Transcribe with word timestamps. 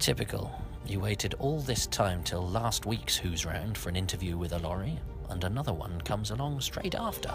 Typical. 0.00 0.50
You 0.86 0.98
waited 0.98 1.34
all 1.34 1.60
this 1.60 1.86
time 1.86 2.22
till 2.24 2.40
last 2.48 2.86
week's 2.86 3.18
Who's 3.18 3.44
Round 3.44 3.76
for 3.76 3.90
an 3.90 3.96
interview 3.96 4.38
with 4.38 4.52
a 4.52 4.58
lorry, 4.58 4.98
and 5.28 5.44
another 5.44 5.74
one 5.74 6.00
comes 6.00 6.30
along 6.30 6.62
straight 6.62 6.94
after. 6.94 7.30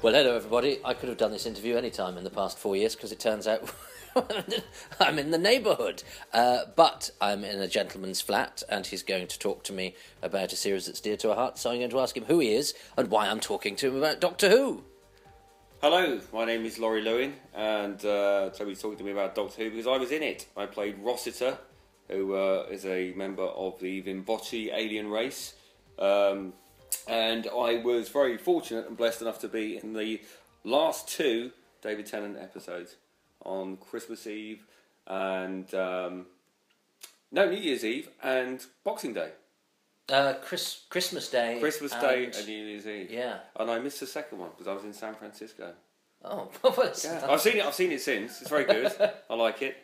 Well, 0.00 0.14
hello 0.14 0.34
everybody. 0.34 0.80
I 0.82 0.94
could 0.94 1.10
have 1.10 1.18
done 1.18 1.32
this 1.32 1.44
interview 1.44 1.76
any 1.76 1.90
time 1.90 2.16
in 2.16 2.24
the 2.24 2.30
past 2.30 2.58
four 2.58 2.74
years 2.74 2.96
because 2.96 3.12
it 3.12 3.20
turns 3.20 3.46
out 3.46 3.68
I'm 5.00 5.18
in 5.18 5.30
the 5.30 5.38
neighbourhood. 5.38 6.02
Uh, 6.32 6.64
but 6.76 7.10
I'm 7.20 7.44
in 7.44 7.60
a 7.60 7.68
gentleman's 7.68 8.20
flat 8.20 8.62
and 8.68 8.86
he's 8.86 9.02
going 9.02 9.26
to 9.28 9.38
talk 9.38 9.64
to 9.64 9.72
me 9.72 9.94
about 10.22 10.52
a 10.52 10.56
series 10.56 10.86
that's 10.86 11.00
dear 11.00 11.16
to 11.18 11.30
our 11.30 11.36
heart. 11.36 11.58
So 11.58 11.70
I'm 11.70 11.78
going 11.78 11.90
to 11.90 12.00
ask 12.00 12.16
him 12.16 12.24
who 12.24 12.40
he 12.40 12.54
is 12.54 12.74
and 12.96 13.10
why 13.10 13.28
I'm 13.28 13.40
talking 13.40 13.76
to 13.76 13.88
him 13.88 13.96
about 13.96 14.20
Doctor 14.20 14.48
Who. 14.48 14.84
Hello, 15.80 16.20
my 16.32 16.44
name 16.44 16.64
is 16.64 16.80
Lawry 16.80 17.02
Lewin, 17.02 17.34
and 17.54 18.04
uh, 18.04 18.50
Toby's 18.50 18.82
talking 18.82 18.98
to 18.98 19.04
me 19.04 19.12
about 19.12 19.36
Doctor 19.36 19.62
Who 19.62 19.70
because 19.70 19.86
I 19.86 19.96
was 19.96 20.10
in 20.10 20.24
it. 20.24 20.46
I 20.56 20.66
played 20.66 20.98
Rossiter, 20.98 21.56
who 22.08 22.34
uh, 22.34 22.66
is 22.68 22.84
a 22.84 23.12
member 23.12 23.44
of 23.44 23.78
the 23.78 24.02
Vinvocci 24.02 24.74
alien 24.74 25.08
race. 25.08 25.54
Um, 25.96 26.52
and 27.06 27.46
I 27.46 27.76
was 27.76 28.08
very 28.08 28.36
fortunate 28.36 28.88
and 28.88 28.96
blessed 28.96 29.22
enough 29.22 29.38
to 29.40 29.48
be 29.48 29.76
in 29.76 29.92
the 29.92 30.20
last 30.64 31.08
two 31.08 31.52
David 31.80 32.06
Tennant 32.06 32.36
episodes 32.38 32.96
on 33.48 33.76
Christmas 33.78 34.26
Eve 34.26 34.64
and 35.06 35.72
um, 35.74 36.26
no 37.32 37.48
New 37.48 37.56
Year's 37.56 37.84
Eve 37.84 38.08
and 38.22 38.64
Boxing 38.84 39.14
Day. 39.14 39.30
Uh, 40.10 40.34
Chris, 40.42 40.84
Christmas 40.88 41.28
Day. 41.30 41.58
Christmas 41.60 41.92
Day 41.92 42.26
and 42.26 42.46
New 42.46 42.64
Year's 42.64 42.86
Eve. 42.86 43.10
Yeah. 43.10 43.38
And 43.56 43.70
I 43.70 43.78
missed 43.78 44.00
the 44.00 44.06
second 44.06 44.38
one 44.38 44.50
because 44.50 44.66
I 44.66 44.72
was 44.72 44.84
in 44.84 44.92
San 44.92 45.14
Francisco. 45.14 45.72
Oh, 46.24 46.50
well, 46.62 46.92
Yeah, 47.04 47.26
I've 47.28 47.40
seen 47.40 47.56
it. 47.58 47.64
I've 47.64 47.74
seen 47.74 47.92
it 47.92 48.00
since. 48.00 48.40
It's 48.40 48.50
very 48.50 48.64
good. 48.64 48.92
I 49.30 49.34
like 49.34 49.62
it. 49.62 49.76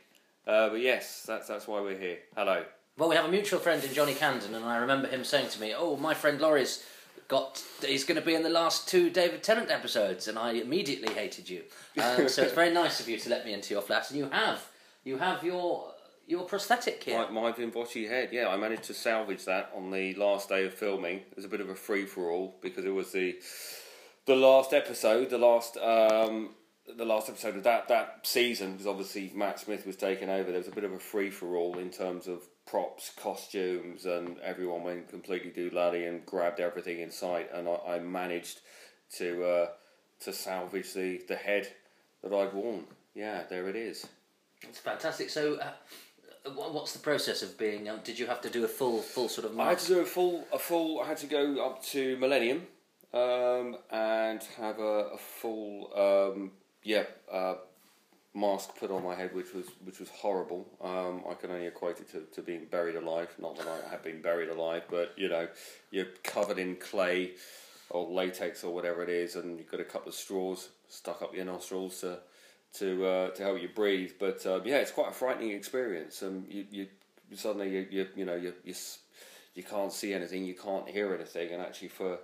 Uh, 0.46 0.68
but 0.70 0.80
yes, 0.80 1.24
that's 1.26 1.48
that's 1.48 1.66
why 1.66 1.80
we're 1.80 1.98
here. 1.98 2.18
Hello. 2.36 2.64
Well, 2.96 3.08
we 3.08 3.16
have 3.16 3.24
a 3.24 3.30
mutual 3.30 3.58
friend 3.60 3.82
in 3.82 3.92
Johnny 3.92 4.14
Camden, 4.14 4.54
and 4.54 4.64
I 4.64 4.76
remember 4.76 5.08
him 5.08 5.24
saying 5.24 5.48
to 5.50 5.60
me, 5.60 5.74
"Oh, 5.76 5.96
my 5.96 6.12
friend 6.14 6.40
Lawry's 6.40 6.84
got 7.28 7.62
he's 7.84 8.04
going 8.04 8.20
to 8.20 8.26
be 8.26 8.34
in 8.34 8.42
the 8.42 8.50
last 8.50 8.88
two 8.88 9.10
David 9.10 9.42
Tennant 9.42 9.70
episodes," 9.70 10.28
and 10.28 10.38
I 10.38 10.52
immediately 10.52 11.12
hated 11.14 11.48
you. 11.48 11.62
Um, 12.02 12.28
so 12.28 12.42
it's 12.42 12.52
very 12.52 12.72
nice 12.72 13.00
of 13.00 13.08
you 13.08 13.18
to 13.18 13.30
let 13.30 13.44
me 13.44 13.52
into 13.52 13.74
your 13.74 13.82
flat, 13.82 14.10
and 14.10 14.18
you 14.18 14.28
have 14.30 14.68
you 15.04 15.18
have 15.18 15.44
your 15.44 15.94
your 16.26 16.44
prosthetic 16.44 17.02
here. 17.04 17.18
My, 17.30 17.30
my 17.30 17.52
Vinvocci 17.52 18.08
head. 18.08 18.30
Yeah, 18.32 18.48
I 18.48 18.56
managed 18.56 18.84
to 18.84 18.94
salvage 18.94 19.44
that 19.44 19.70
on 19.76 19.90
the 19.90 20.14
last 20.14 20.48
day 20.48 20.64
of 20.64 20.74
filming. 20.74 21.18
It 21.18 21.36
was 21.36 21.44
a 21.44 21.48
bit 21.48 21.60
of 21.60 21.68
a 21.68 21.74
free 21.74 22.06
for 22.06 22.30
all 22.30 22.56
because 22.62 22.84
it 22.84 22.94
was 22.94 23.12
the 23.12 23.36
the 24.26 24.36
last 24.36 24.72
episode, 24.72 25.30
the 25.30 25.38
last 25.38 25.76
um, 25.76 26.50
the 26.96 27.04
last 27.04 27.28
episode 27.28 27.56
of 27.56 27.62
that 27.64 27.88
that 27.88 28.20
season. 28.22 28.72
Because 28.72 28.86
obviously 28.86 29.32
Matt 29.34 29.60
Smith 29.60 29.86
was 29.86 29.96
taking 29.96 30.28
over. 30.28 30.50
There 30.50 30.58
was 30.58 30.68
a 30.68 30.72
bit 30.72 30.84
of 30.84 30.92
a 30.92 30.98
free 30.98 31.30
for 31.30 31.56
all 31.56 31.78
in 31.78 31.90
terms 31.90 32.26
of 32.26 32.42
props, 32.66 33.12
costumes, 33.16 34.06
and 34.06 34.38
everyone 34.40 34.82
went 34.82 35.08
completely 35.08 35.50
doolally 35.50 36.08
and 36.08 36.24
grabbed 36.26 36.60
everything 36.60 37.00
in 37.00 37.10
sight. 37.10 37.50
And 37.52 37.68
I, 37.68 37.94
I 37.94 37.98
managed 37.98 38.60
to 39.16 39.44
uh, 39.44 39.66
to 40.20 40.32
salvage 40.32 40.92
the 40.92 41.22
the 41.28 41.36
head 41.36 41.68
that 42.22 42.32
I'd 42.32 42.52
worn. 42.52 42.84
Yeah, 43.14 43.42
there 43.48 43.68
it 43.68 43.76
is. 43.76 44.06
It's 44.62 44.78
fantastic. 44.78 45.30
So. 45.30 45.56
Uh, 45.56 45.72
What's 46.46 46.92
the 46.92 46.98
process 46.98 47.42
of 47.42 47.56
being? 47.56 47.88
Um, 47.88 48.00
did 48.04 48.18
you 48.18 48.26
have 48.26 48.42
to 48.42 48.50
do 48.50 48.66
a 48.66 48.68
full, 48.68 49.00
full 49.00 49.30
sort 49.30 49.46
of 49.46 49.58
I 49.58 49.70
had 49.70 49.78
to 49.78 49.86
do 49.86 50.00
a 50.00 50.04
full, 50.04 50.44
a 50.52 50.58
full. 50.58 51.00
I 51.00 51.06
had 51.06 51.16
to 51.16 51.26
go 51.26 51.64
up 51.64 51.82
to 51.84 52.18
Millennium, 52.18 52.66
um, 53.14 53.76
and 53.90 54.42
have 54.58 54.78
a, 54.78 55.10
a 55.14 55.16
full, 55.16 55.90
um, 55.96 56.50
yeah, 56.82 57.04
uh, 57.32 57.54
mask 58.34 58.76
put 58.76 58.90
on 58.90 59.04
my 59.04 59.14
head, 59.14 59.34
which 59.34 59.54
was 59.54 59.66
which 59.84 60.00
was 60.00 60.08
horrible. 60.08 60.66
Um, 60.82 61.22
I 61.28 61.34
can 61.34 61.50
only 61.50 61.66
equate 61.66 62.00
it 62.00 62.10
to, 62.10 62.22
to 62.34 62.42
being 62.42 62.66
buried 62.66 62.96
alive. 62.96 63.34
Not 63.38 63.56
that 63.56 63.66
I 63.68 63.88
have 63.90 64.02
been 64.02 64.20
buried 64.20 64.48
alive, 64.48 64.82
but 64.90 65.12
you 65.16 65.28
know, 65.28 65.48
you're 65.90 66.08
covered 66.22 66.58
in 66.58 66.76
clay 66.76 67.32
or 67.90 68.08
latex 68.08 68.64
or 68.64 68.74
whatever 68.74 69.02
it 69.02 69.08
is, 69.08 69.36
and 69.36 69.58
you've 69.58 69.70
got 69.70 69.80
a 69.80 69.84
couple 69.84 70.08
of 70.08 70.14
straws 70.14 70.70
stuck 70.88 71.22
up 71.22 71.34
your 71.34 71.44
nostrils 71.44 72.00
to 72.00 72.18
to 72.74 73.06
uh, 73.06 73.30
to 73.30 73.42
help 73.42 73.62
you 73.62 73.68
breathe. 73.68 74.12
But 74.18 74.44
um, 74.46 74.62
yeah, 74.64 74.78
it's 74.78 74.90
quite 74.90 75.10
a 75.10 75.14
frightening 75.14 75.52
experience. 75.52 76.22
Um, 76.22 76.44
you, 76.48 76.66
you 76.70 76.86
suddenly 77.34 77.70
you, 77.70 77.86
you 77.90 78.08
you 78.16 78.24
know 78.24 78.34
you 78.34 78.52
you 78.64 78.74
you 79.54 79.62
can't 79.62 79.92
see 79.92 80.12
anything, 80.12 80.44
you 80.44 80.54
can't 80.54 80.88
hear 80.88 81.14
anything, 81.14 81.52
and 81.52 81.62
actually 81.62 81.88
for 81.88 82.18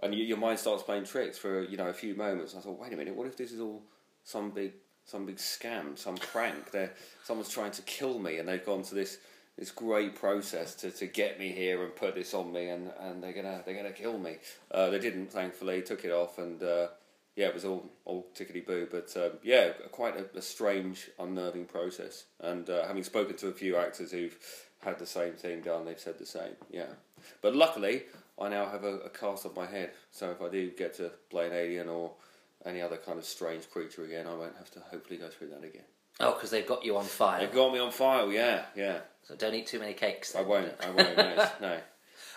and 0.00 0.14
you, 0.14 0.24
your 0.24 0.36
mind 0.36 0.58
starts 0.58 0.82
playing 0.82 1.04
tricks 1.04 1.38
for 1.38 1.62
you 1.62 1.76
know 1.76 1.86
a 1.88 1.92
few 1.92 2.14
moments. 2.16 2.56
I 2.56 2.60
thought, 2.60 2.80
wait 2.80 2.92
a 2.92 2.96
minute, 2.96 3.14
what 3.14 3.28
if 3.28 3.36
this 3.36 3.52
is 3.52 3.60
all 3.60 3.82
some 4.24 4.50
big 4.50 4.72
some 5.04 5.26
big 5.26 5.36
scam, 5.36 5.98
some 5.98 6.16
prank? 6.16 6.70
There, 6.70 6.92
someone's 7.24 7.50
trying 7.50 7.72
to 7.72 7.82
kill 7.82 8.18
me, 8.18 8.38
and 8.38 8.48
they've 8.48 8.64
gone 8.64 8.82
to 8.84 8.94
this 8.94 9.18
this 9.56 9.70
great 9.70 10.16
process 10.16 10.74
to, 10.74 10.90
to 10.90 11.06
get 11.06 11.38
me 11.38 11.52
here 11.52 11.84
and 11.84 11.94
put 11.94 12.16
this 12.16 12.34
on 12.34 12.52
me, 12.52 12.68
and, 12.68 12.90
and 13.00 13.22
they're 13.22 13.32
gonna 13.32 13.62
they're 13.64 13.76
gonna 13.76 13.92
kill 13.92 14.18
me. 14.18 14.36
Uh, 14.70 14.90
they 14.90 14.98
didn't, 14.98 15.30
thankfully. 15.30 15.82
Took 15.82 16.04
it 16.04 16.10
off, 16.10 16.38
and 16.38 16.62
uh, 16.62 16.88
yeah, 17.36 17.46
it 17.46 17.54
was 17.54 17.64
all 17.64 17.90
all 18.04 18.26
tickety 18.34 18.64
boo. 18.64 18.88
But 18.90 19.14
um, 19.16 19.38
yeah, 19.42 19.70
quite 19.92 20.16
a, 20.16 20.38
a 20.38 20.42
strange, 20.42 21.10
unnerving 21.18 21.66
process. 21.66 22.24
And 22.40 22.68
uh, 22.68 22.86
having 22.86 23.04
spoken 23.04 23.36
to 23.36 23.48
a 23.48 23.52
few 23.52 23.76
actors 23.76 24.10
who've 24.10 24.36
had 24.80 24.98
the 24.98 25.06
same 25.06 25.34
thing 25.34 25.60
done, 25.60 25.84
they've 25.84 25.98
said 25.98 26.18
the 26.18 26.26
same. 26.26 26.56
Yeah, 26.70 26.92
but 27.40 27.54
luckily, 27.54 28.02
I 28.40 28.48
now 28.48 28.66
have 28.66 28.84
a, 28.84 28.98
a 28.98 29.10
cast 29.10 29.44
of 29.44 29.54
my 29.54 29.66
head, 29.66 29.92
so 30.10 30.30
if 30.30 30.42
I 30.42 30.48
do 30.48 30.70
get 30.70 30.94
to 30.94 31.12
play 31.30 31.46
an 31.46 31.52
alien 31.52 31.88
or 31.88 32.12
any 32.66 32.80
other 32.82 32.96
kind 32.96 33.18
of 33.18 33.24
strange 33.24 33.70
creature 33.70 34.04
again, 34.04 34.26
I 34.26 34.34
won't 34.34 34.56
have 34.56 34.70
to 34.72 34.80
hopefully 34.80 35.18
go 35.18 35.28
through 35.28 35.48
that 35.50 35.64
again. 35.64 35.84
Oh, 36.20 36.34
because 36.34 36.50
they've 36.50 36.66
got 36.66 36.84
you 36.84 36.96
on 36.96 37.04
fire. 37.04 37.40
They've 37.40 37.54
got 37.54 37.72
me 37.72 37.78
on 37.78 37.90
file, 37.90 38.30
yeah, 38.30 38.66
yeah. 38.76 38.98
So 39.22 39.34
don't 39.34 39.54
eat 39.54 39.66
too 39.66 39.80
many 39.80 39.94
cakes. 39.94 40.34
I 40.34 40.42
won't, 40.42 40.72
I 40.80 40.90
won't, 40.90 41.16
no, 41.16 41.48
no. 41.60 41.78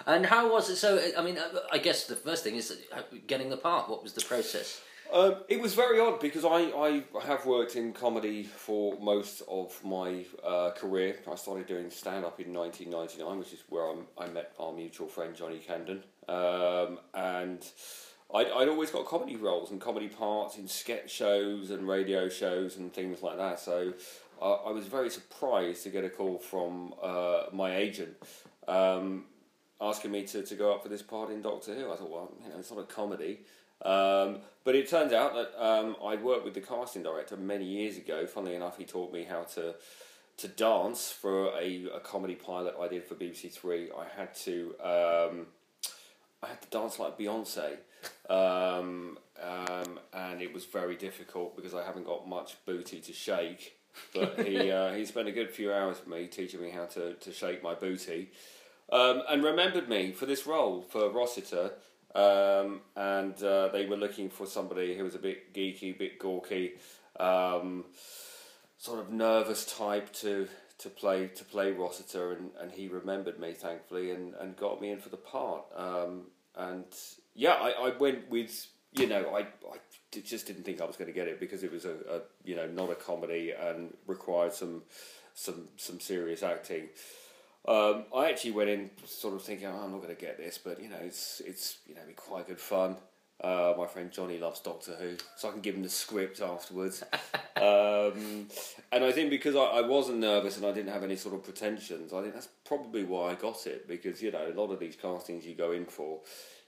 And 0.05 0.25
how 0.25 0.51
was 0.51 0.69
it? 0.69 0.75
So, 0.75 1.01
I 1.17 1.23
mean, 1.23 1.37
uh, 1.37 1.59
I 1.71 1.79
guess 1.79 2.05
the 2.05 2.15
first 2.15 2.43
thing 2.43 2.55
is 2.55 2.71
uh, 2.93 3.01
getting 3.25 3.49
the 3.49 3.57
part. 3.57 3.89
What 3.89 4.03
was 4.03 4.13
the 4.13 4.21
process? 4.21 4.79
Um, 5.11 5.37
it 5.47 5.61
was 5.61 5.73
very 5.73 5.99
odd 5.99 6.19
because 6.19 6.43
I, 6.43 6.69
I 6.77 7.03
have 7.25 7.45
worked 7.45 7.75
in 7.75 7.93
comedy 7.93 8.43
for 8.43 8.99
most 8.99 9.41
of 9.47 9.73
my 9.83 10.25
uh, 10.45 10.71
career. 10.71 11.15
I 11.31 11.35
started 11.35 11.65
doing 11.65 11.89
stand 11.89 12.25
up 12.25 12.39
in 12.39 12.53
1999, 12.53 13.39
which 13.39 13.53
is 13.53 13.63
where 13.69 13.89
I'm, 13.89 14.05
I 14.17 14.27
met 14.27 14.53
our 14.59 14.73
mutual 14.73 15.07
friend 15.07 15.35
Johnny 15.35 15.59
Camden. 15.59 16.03
Um, 16.27 16.99
and 17.13 17.65
I'd, 18.33 18.47
I'd 18.47 18.67
always 18.67 18.91
got 18.91 19.05
comedy 19.05 19.35
roles 19.35 19.71
and 19.71 19.79
comedy 19.79 20.07
parts 20.07 20.57
in 20.57 20.67
sketch 20.67 21.11
shows 21.11 21.69
and 21.69 21.87
radio 21.87 22.27
shows 22.29 22.77
and 22.77 22.93
things 22.93 23.23
like 23.23 23.37
that. 23.37 23.59
So 23.59 23.93
I, 24.41 24.47
I 24.47 24.71
was 24.71 24.85
very 24.85 25.09
surprised 25.09 25.83
to 25.83 25.89
get 25.89 26.03
a 26.03 26.09
call 26.09 26.37
from 26.37 26.93
uh, 27.01 27.43
my 27.53 27.75
agent. 27.75 28.15
Um, 28.67 29.25
asking 29.79 30.11
me 30.11 30.23
to, 30.23 30.41
to 30.43 30.55
go 30.55 30.73
up 30.73 30.83
for 30.83 30.89
this 30.89 31.01
part 31.01 31.29
in 31.29 31.41
Doctor 31.41 31.73
Who. 31.73 31.91
I 31.91 31.95
thought, 31.95 32.09
well, 32.09 32.31
you 32.43 32.49
know, 32.49 32.55
it's 32.59 32.71
not 32.71 32.79
a 32.79 32.83
comedy. 32.83 33.39
Um, 33.83 34.39
but 34.63 34.75
it 34.75 34.89
turns 34.89 35.13
out 35.13 35.33
that 35.35 35.63
um, 35.63 35.95
I'd 36.03 36.23
worked 36.23 36.43
with 36.43 36.55
the 36.55 36.61
casting 36.61 37.03
director 37.03 37.37
many 37.37 37.65
years 37.65 37.97
ago. 37.97 38.25
Funnily 38.25 38.55
enough, 38.55 38.77
he 38.77 38.85
taught 38.85 39.13
me 39.13 39.23
how 39.23 39.43
to 39.55 39.75
to 40.37 40.47
dance 40.47 41.09
for 41.09 41.47
a, 41.59 41.87
a 41.95 41.99
comedy 41.99 42.35
pilot 42.35 42.75
I 42.79 42.87
did 42.87 43.03
for 43.03 43.15
BBC 43.15 43.51
Three. 43.51 43.89
I 43.91 44.05
had 44.19 44.35
to 44.35 44.75
um, 44.83 45.47
I 46.43 46.47
had 46.47 46.61
to 46.61 46.69
dance 46.69 46.99
like 46.99 47.17
Beyonce, 47.17 47.77
um, 48.29 49.17
um, 49.41 49.99
and 50.13 50.41
it 50.41 50.53
was 50.53 50.65
very 50.65 50.95
difficult 50.95 51.55
because 51.55 51.73
I 51.73 51.83
haven't 51.83 52.05
got 52.05 52.27
much 52.27 52.55
booty 52.65 52.99
to 52.99 53.13
shake. 53.13 53.77
But 54.13 54.45
he 54.45 54.71
uh, 54.71 54.93
he 54.93 55.05
spent 55.05 55.27
a 55.27 55.31
good 55.31 55.51
few 55.51 55.73
hours 55.73 55.99
with 55.99 56.07
me 56.07 56.27
teaching 56.27 56.61
me 56.61 56.69
how 56.69 56.85
to, 56.85 57.13
to 57.13 57.31
shake 57.31 57.63
my 57.63 57.73
booty 57.73 58.29
um, 58.91 59.23
and 59.29 59.43
remembered 59.43 59.89
me 59.89 60.11
for 60.11 60.25
this 60.25 60.45
role 60.45 60.81
for 60.81 61.09
Rossiter. 61.09 61.71
Um, 62.15 62.81
and 62.95 63.41
uh, 63.43 63.67
they 63.67 63.85
were 63.85 63.97
looking 63.97 64.29
for 64.29 64.47
somebody 64.47 64.97
who 64.97 65.03
was 65.03 65.13
a 65.13 65.19
bit 65.19 65.53
geeky, 65.53 65.93
a 65.93 65.97
bit 65.97 66.19
gawky, 66.19 66.73
um, 67.19 67.85
sort 68.77 68.99
of 68.99 69.11
nervous 69.11 69.65
type 69.65 70.11
to 70.13 70.47
to 70.79 70.89
play 70.89 71.27
to 71.27 71.43
play 71.43 71.71
Rossiter, 71.71 72.33
and, 72.33 72.51
and 72.59 72.71
he 72.71 72.87
remembered 72.87 73.39
me 73.39 73.53
thankfully 73.53 74.11
and, 74.11 74.33
and 74.35 74.55
got 74.55 74.81
me 74.81 74.91
in 74.91 74.99
for 74.99 75.09
the 75.09 75.17
part. 75.17 75.65
Um, 75.75 76.23
and 76.55 76.85
yeah, 77.35 77.53
I, 77.53 77.89
I 77.89 77.97
went 77.97 78.29
with 78.29 78.67
you 78.93 79.07
know 79.07 79.35
I, 79.35 79.41
I 79.41 79.77
just 80.23 80.47
didn't 80.47 80.63
think 80.63 80.81
I 80.81 80.85
was 80.85 80.95
going 80.95 81.07
to 81.07 81.13
get 81.13 81.27
it 81.27 81.39
because 81.39 81.63
it 81.63 81.71
was 81.71 81.85
a, 81.85 81.95
a 82.09 82.21
you 82.43 82.55
know 82.55 82.67
not 82.67 82.89
a 82.91 82.95
comedy 82.95 83.51
and 83.51 83.93
required 84.07 84.53
some 84.53 84.83
some 85.33 85.67
some 85.77 85.99
serious 85.99 86.43
acting. 86.43 86.89
Um, 87.67 88.05
I 88.15 88.29
actually 88.29 88.51
went 88.51 88.69
in 88.69 88.89
sort 89.05 89.33
of 89.33 89.43
thinking, 89.43 89.67
oh, 89.67 89.81
I'm 89.83 89.91
not 89.91 90.01
going 90.01 90.15
to 90.15 90.19
get 90.21 90.37
this, 90.37 90.57
but 90.57 90.81
you 90.81 90.89
know, 90.89 90.99
it's 91.01 91.41
it's 91.45 91.79
you 91.87 91.95
know, 91.95 92.01
be 92.07 92.13
quite 92.13 92.47
good 92.47 92.59
fun. 92.59 92.95
Uh, 93.43 93.73
my 93.77 93.85
friend 93.85 94.11
Johnny 94.11 94.39
loves 94.39 94.61
Doctor 94.61 94.95
Who, 94.95 95.15
so 95.35 95.49
I 95.49 95.51
can 95.51 95.61
give 95.61 95.75
him 95.75 95.83
the 95.83 95.89
script 95.89 96.41
afterwards. 96.41 97.03
um, 97.57 98.47
and 98.91 99.03
I 99.03 99.11
think 99.11 99.29
because 99.29 99.55
I, 99.55 99.63
I 99.63 99.81
wasn't 99.81 100.19
nervous 100.19 100.57
and 100.57 100.65
I 100.65 100.71
didn't 100.71 100.93
have 100.93 101.03
any 101.03 101.15
sort 101.15 101.35
of 101.35 101.43
pretensions, 101.43 102.13
I 102.13 102.21
think 102.21 102.33
that's 102.33 102.49
probably 102.65 103.03
why 103.03 103.31
I 103.31 103.35
got 103.35 103.67
it. 103.67 103.87
Because 103.87 104.21
you 104.21 104.31
know, 104.31 104.47
a 104.47 104.53
lot 104.53 104.71
of 104.71 104.79
these 104.79 104.95
castings 104.95 105.45
you 105.45 105.55
go 105.55 105.71
in 105.73 105.85
for, 105.85 106.19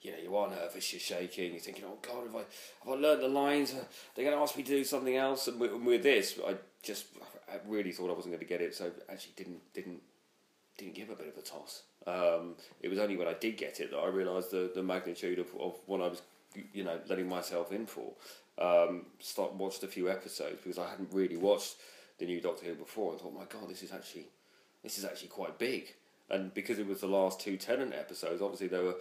you 0.02 0.12
know, 0.12 0.18
you 0.22 0.36
are 0.36 0.50
nervous, 0.50 0.92
you're 0.92 1.00
shaking, 1.00 1.52
you're 1.52 1.62
thinking, 1.62 1.86
oh 1.88 1.98
God, 2.02 2.26
have 2.26 2.36
I 2.36 2.40
if 2.40 2.88
I 2.88 2.92
learned 2.92 3.22
the 3.22 3.30
lines, 3.30 3.74
uh, 3.74 3.84
they're 4.16 4.26
going 4.26 4.36
to 4.36 4.42
ask 4.42 4.58
me 4.58 4.64
to 4.64 4.70
do 4.70 4.84
something 4.84 5.16
else. 5.16 5.48
And 5.48 5.60
with, 5.60 5.74
with 5.74 6.04
this, 6.04 6.40
I 6.46 6.56
just 6.84 7.06
I 7.50 7.58
really 7.68 7.92
thought 7.92 8.10
I 8.10 8.14
wasn't 8.14 8.34
going 8.34 8.46
to 8.46 8.46
get 8.46 8.62
it, 8.62 8.76
so 8.76 8.92
actually 9.10 9.34
didn't 9.38 9.74
didn't 9.74 10.02
didn't 10.78 10.96
give 10.96 11.10
a 11.10 11.16
bit 11.16 11.28
of 11.28 11.38
a 11.38 11.42
toss. 11.42 11.84
Um, 12.08 12.56
it 12.82 12.90
was 12.90 13.00
only 13.00 13.18
when 13.18 13.28
I 13.28 13.34
did 13.34 13.58
get 13.58 13.80
it 13.80 13.92
that 13.92 13.98
I 13.98 14.08
realised 14.08 14.52
the, 14.52 14.72
the 14.74 14.82
magnitude 14.82 15.40
of, 15.40 15.48
of 15.60 15.76
what 15.86 16.02
I 16.02 16.08
was, 16.08 16.22
you 16.74 16.84
know, 16.84 16.98
letting 17.08 17.28
myself 17.28 17.72
in 17.72 17.86
for. 17.86 18.14
Um, 18.58 19.06
start 19.20 19.54
watched 19.54 19.84
a 19.84 19.88
few 19.88 20.10
episodes 20.10 20.60
because 20.64 20.78
I 20.78 20.90
hadn't 20.90 21.10
really 21.14 21.38
watched 21.38 21.76
the 22.20 22.26
new 22.26 22.42
Doctor 22.42 22.66
Who 22.66 22.76
before. 22.76 23.16
I 23.16 23.18
thought, 23.18 23.34
my 23.34 23.46
God, 23.46 23.70
this 23.70 23.84
is 23.84 23.92
actually 23.92 24.28
this 24.84 24.98
is 24.98 25.06
actually 25.06 25.30
quite 25.30 25.58
big. 25.58 25.94
And 26.30 26.54
because 26.54 26.78
it 26.78 26.88
was 26.88 27.02
the 27.02 27.08
last 27.08 27.40
two 27.40 27.58
Tennant 27.58 27.94
episodes, 27.94 28.42
obviously 28.42 28.68
they 28.68 28.78
were, 28.78 28.96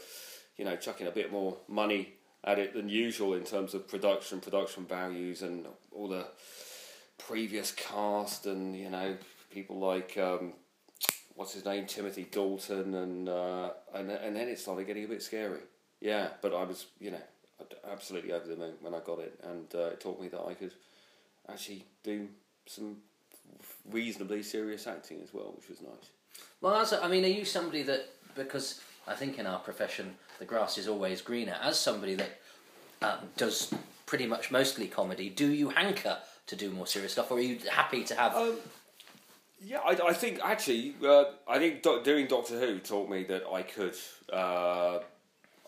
you 0.56 0.64
know, 0.64 0.76
chucking 0.76 1.06
a 1.06 1.10
bit 1.10 1.30
more 1.30 1.58
money 1.68 2.14
at 2.42 2.58
it 2.58 2.72
than 2.72 2.88
usual 2.88 3.34
in 3.34 3.44
terms 3.44 3.74
of 3.74 3.86
production, 3.86 4.40
production 4.40 4.86
values, 4.86 5.42
and 5.42 5.66
all 5.92 6.08
the 6.08 6.26
previous 7.18 7.72
cast, 7.72 8.46
and 8.46 8.76
you 8.76 8.88
know, 8.88 9.16
people 9.52 9.78
like 9.78 10.16
um, 10.16 10.54
what's 11.34 11.52
his 11.52 11.64
name, 11.64 11.86
Timothy 11.86 12.26
Dalton, 12.30 12.94
and 12.94 13.28
uh, 13.28 13.70
and 13.94 14.10
and 14.10 14.34
then 14.34 14.48
it 14.48 14.58
started 14.58 14.86
getting 14.86 15.04
a 15.04 15.08
bit 15.08 15.22
scary. 15.22 15.60
Yeah, 16.00 16.28
but 16.42 16.54
I 16.54 16.62
was, 16.62 16.86
you 17.00 17.10
know, 17.10 17.22
absolutely 17.90 18.32
over 18.32 18.46
the 18.46 18.56
moon 18.56 18.74
when 18.80 18.94
I 18.94 19.00
got 19.00 19.18
it, 19.18 19.38
and 19.42 19.66
uh, 19.74 19.88
it 19.88 20.00
taught 20.00 20.20
me 20.20 20.28
that 20.28 20.40
I 20.40 20.54
could 20.54 20.72
actually 21.48 21.84
do 22.04 22.28
some 22.68 22.96
reasonably 23.90 24.42
serious 24.42 24.86
acting 24.86 25.20
as 25.22 25.32
well, 25.32 25.54
which 25.56 25.68
was 25.68 25.80
nice. 25.80 26.10
Well, 26.60 26.76
as 26.76 26.92
a, 26.92 27.02
I 27.02 27.08
mean, 27.08 27.24
are 27.24 27.28
you 27.28 27.44
somebody 27.44 27.82
that 27.84 28.08
because 28.34 28.80
I 29.06 29.14
think 29.14 29.38
in 29.38 29.46
our 29.46 29.58
profession 29.58 30.14
the 30.38 30.44
grass 30.44 30.78
is 30.78 30.88
always 30.88 31.20
greener. 31.20 31.56
As 31.62 31.78
somebody 31.78 32.14
that 32.14 32.40
um, 33.02 33.18
does 33.36 33.74
pretty 34.06 34.26
much 34.26 34.50
mostly 34.50 34.86
comedy, 34.86 35.28
do 35.28 35.48
you 35.48 35.70
hanker 35.70 36.18
to 36.46 36.56
do 36.56 36.70
more 36.70 36.86
serious 36.86 37.12
stuff, 37.12 37.30
or 37.30 37.38
are 37.38 37.40
you 37.40 37.58
happy 37.70 38.04
to 38.04 38.14
have? 38.14 38.34
Um, 38.34 38.56
yeah, 39.60 39.78
I, 39.78 40.08
I 40.08 40.12
think 40.12 40.40
actually, 40.42 40.94
uh, 41.04 41.24
I 41.48 41.58
think 41.58 41.82
do- 41.82 42.02
doing 42.02 42.26
Doctor 42.26 42.58
Who 42.58 42.78
taught 42.78 43.10
me 43.10 43.24
that 43.24 43.44
I 43.52 43.62
could. 43.62 43.96
Uh, 44.32 45.00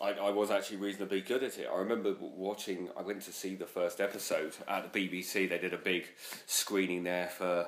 I, 0.01 0.13
I 0.13 0.29
was 0.31 0.49
actually 0.49 0.77
reasonably 0.77 1.21
good 1.21 1.43
at 1.43 1.57
it. 1.57 1.69
I 1.71 1.77
remember 1.77 2.15
watching. 2.19 2.89
I 2.97 3.01
went 3.01 3.21
to 3.23 3.31
see 3.31 3.55
the 3.55 3.65
first 3.65 4.01
episode 4.01 4.55
at 4.67 4.91
the 4.91 5.09
BBC. 5.09 5.47
They 5.47 5.57
did 5.57 5.73
a 5.73 5.77
big 5.77 6.05
screening 6.47 7.03
there 7.03 7.27
for 7.27 7.67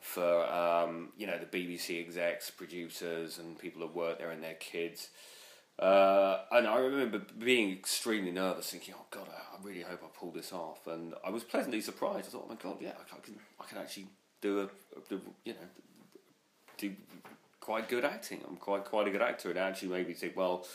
for 0.00 0.44
um, 0.46 1.10
you 1.16 1.26
know 1.26 1.38
the 1.38 1.46
BBC 1.46 2.00
execs, 2.00 2.50
producers, 2.50 3.38
and 3.38 3.58
people 3.58 3.80
that 3.82 3.94
work 3.94 4.18
there 4.18 4.30
and 4.30 4.42
their 4.42 4.54
kids. 4.54 5.10
Uh, 5.78 6.40
and 6.52 6.66
I 6.66 6.78
remember 6.78 7.22
being 7.38 7.72
extremely 7.72 8.32
nervous, 8.32 8.70
thinking, 8.70 8.94
"Oh 8.98 9.06
God, 9.10 9.28
I 9.28 9.64
really 9.64 9.82
hope 9.82 10.02
I 10.02 10.08
pull 10.18 10.32
this 10.32 10.52
off." 10.52 10.86
And 10.86 11.14
I 11.24 11.30
was 11.30 11.44
pleasantly 11.44 11.80
surprised. 11.80 12.28
I 12.28 12.30
thought, 12.30 12.46
"Oh 12.46 12.48
my 12.48 12.56
God, 12.56 12.78
yeah, 12.80 12.92
I 13.00 13.20
can, 13.20 13.34
I 13.60 13.64
can 13.64 13.78
actually 13.78 14.08
do 14.40 14.60
a, 14.60 14.64
a 14.64 15.20
you 15.44 15.52
know, 15.52 15.68
do 16.78 16.92
quite 17.60 17.88
good 17.88 18.04
acting. 18.04 18.40
I'm 18.48 18.56
quite 18.56 18.84
quite 18.84 19.06
a 19.06 19.10
good 19.10 19.22
actor." 19.22 19.50
And 19.50 19.58
actually 19.58 19.88
made 19.88 20.08
me 20.08 20.14
think, 20.14 20.36
well, 20.36 20.66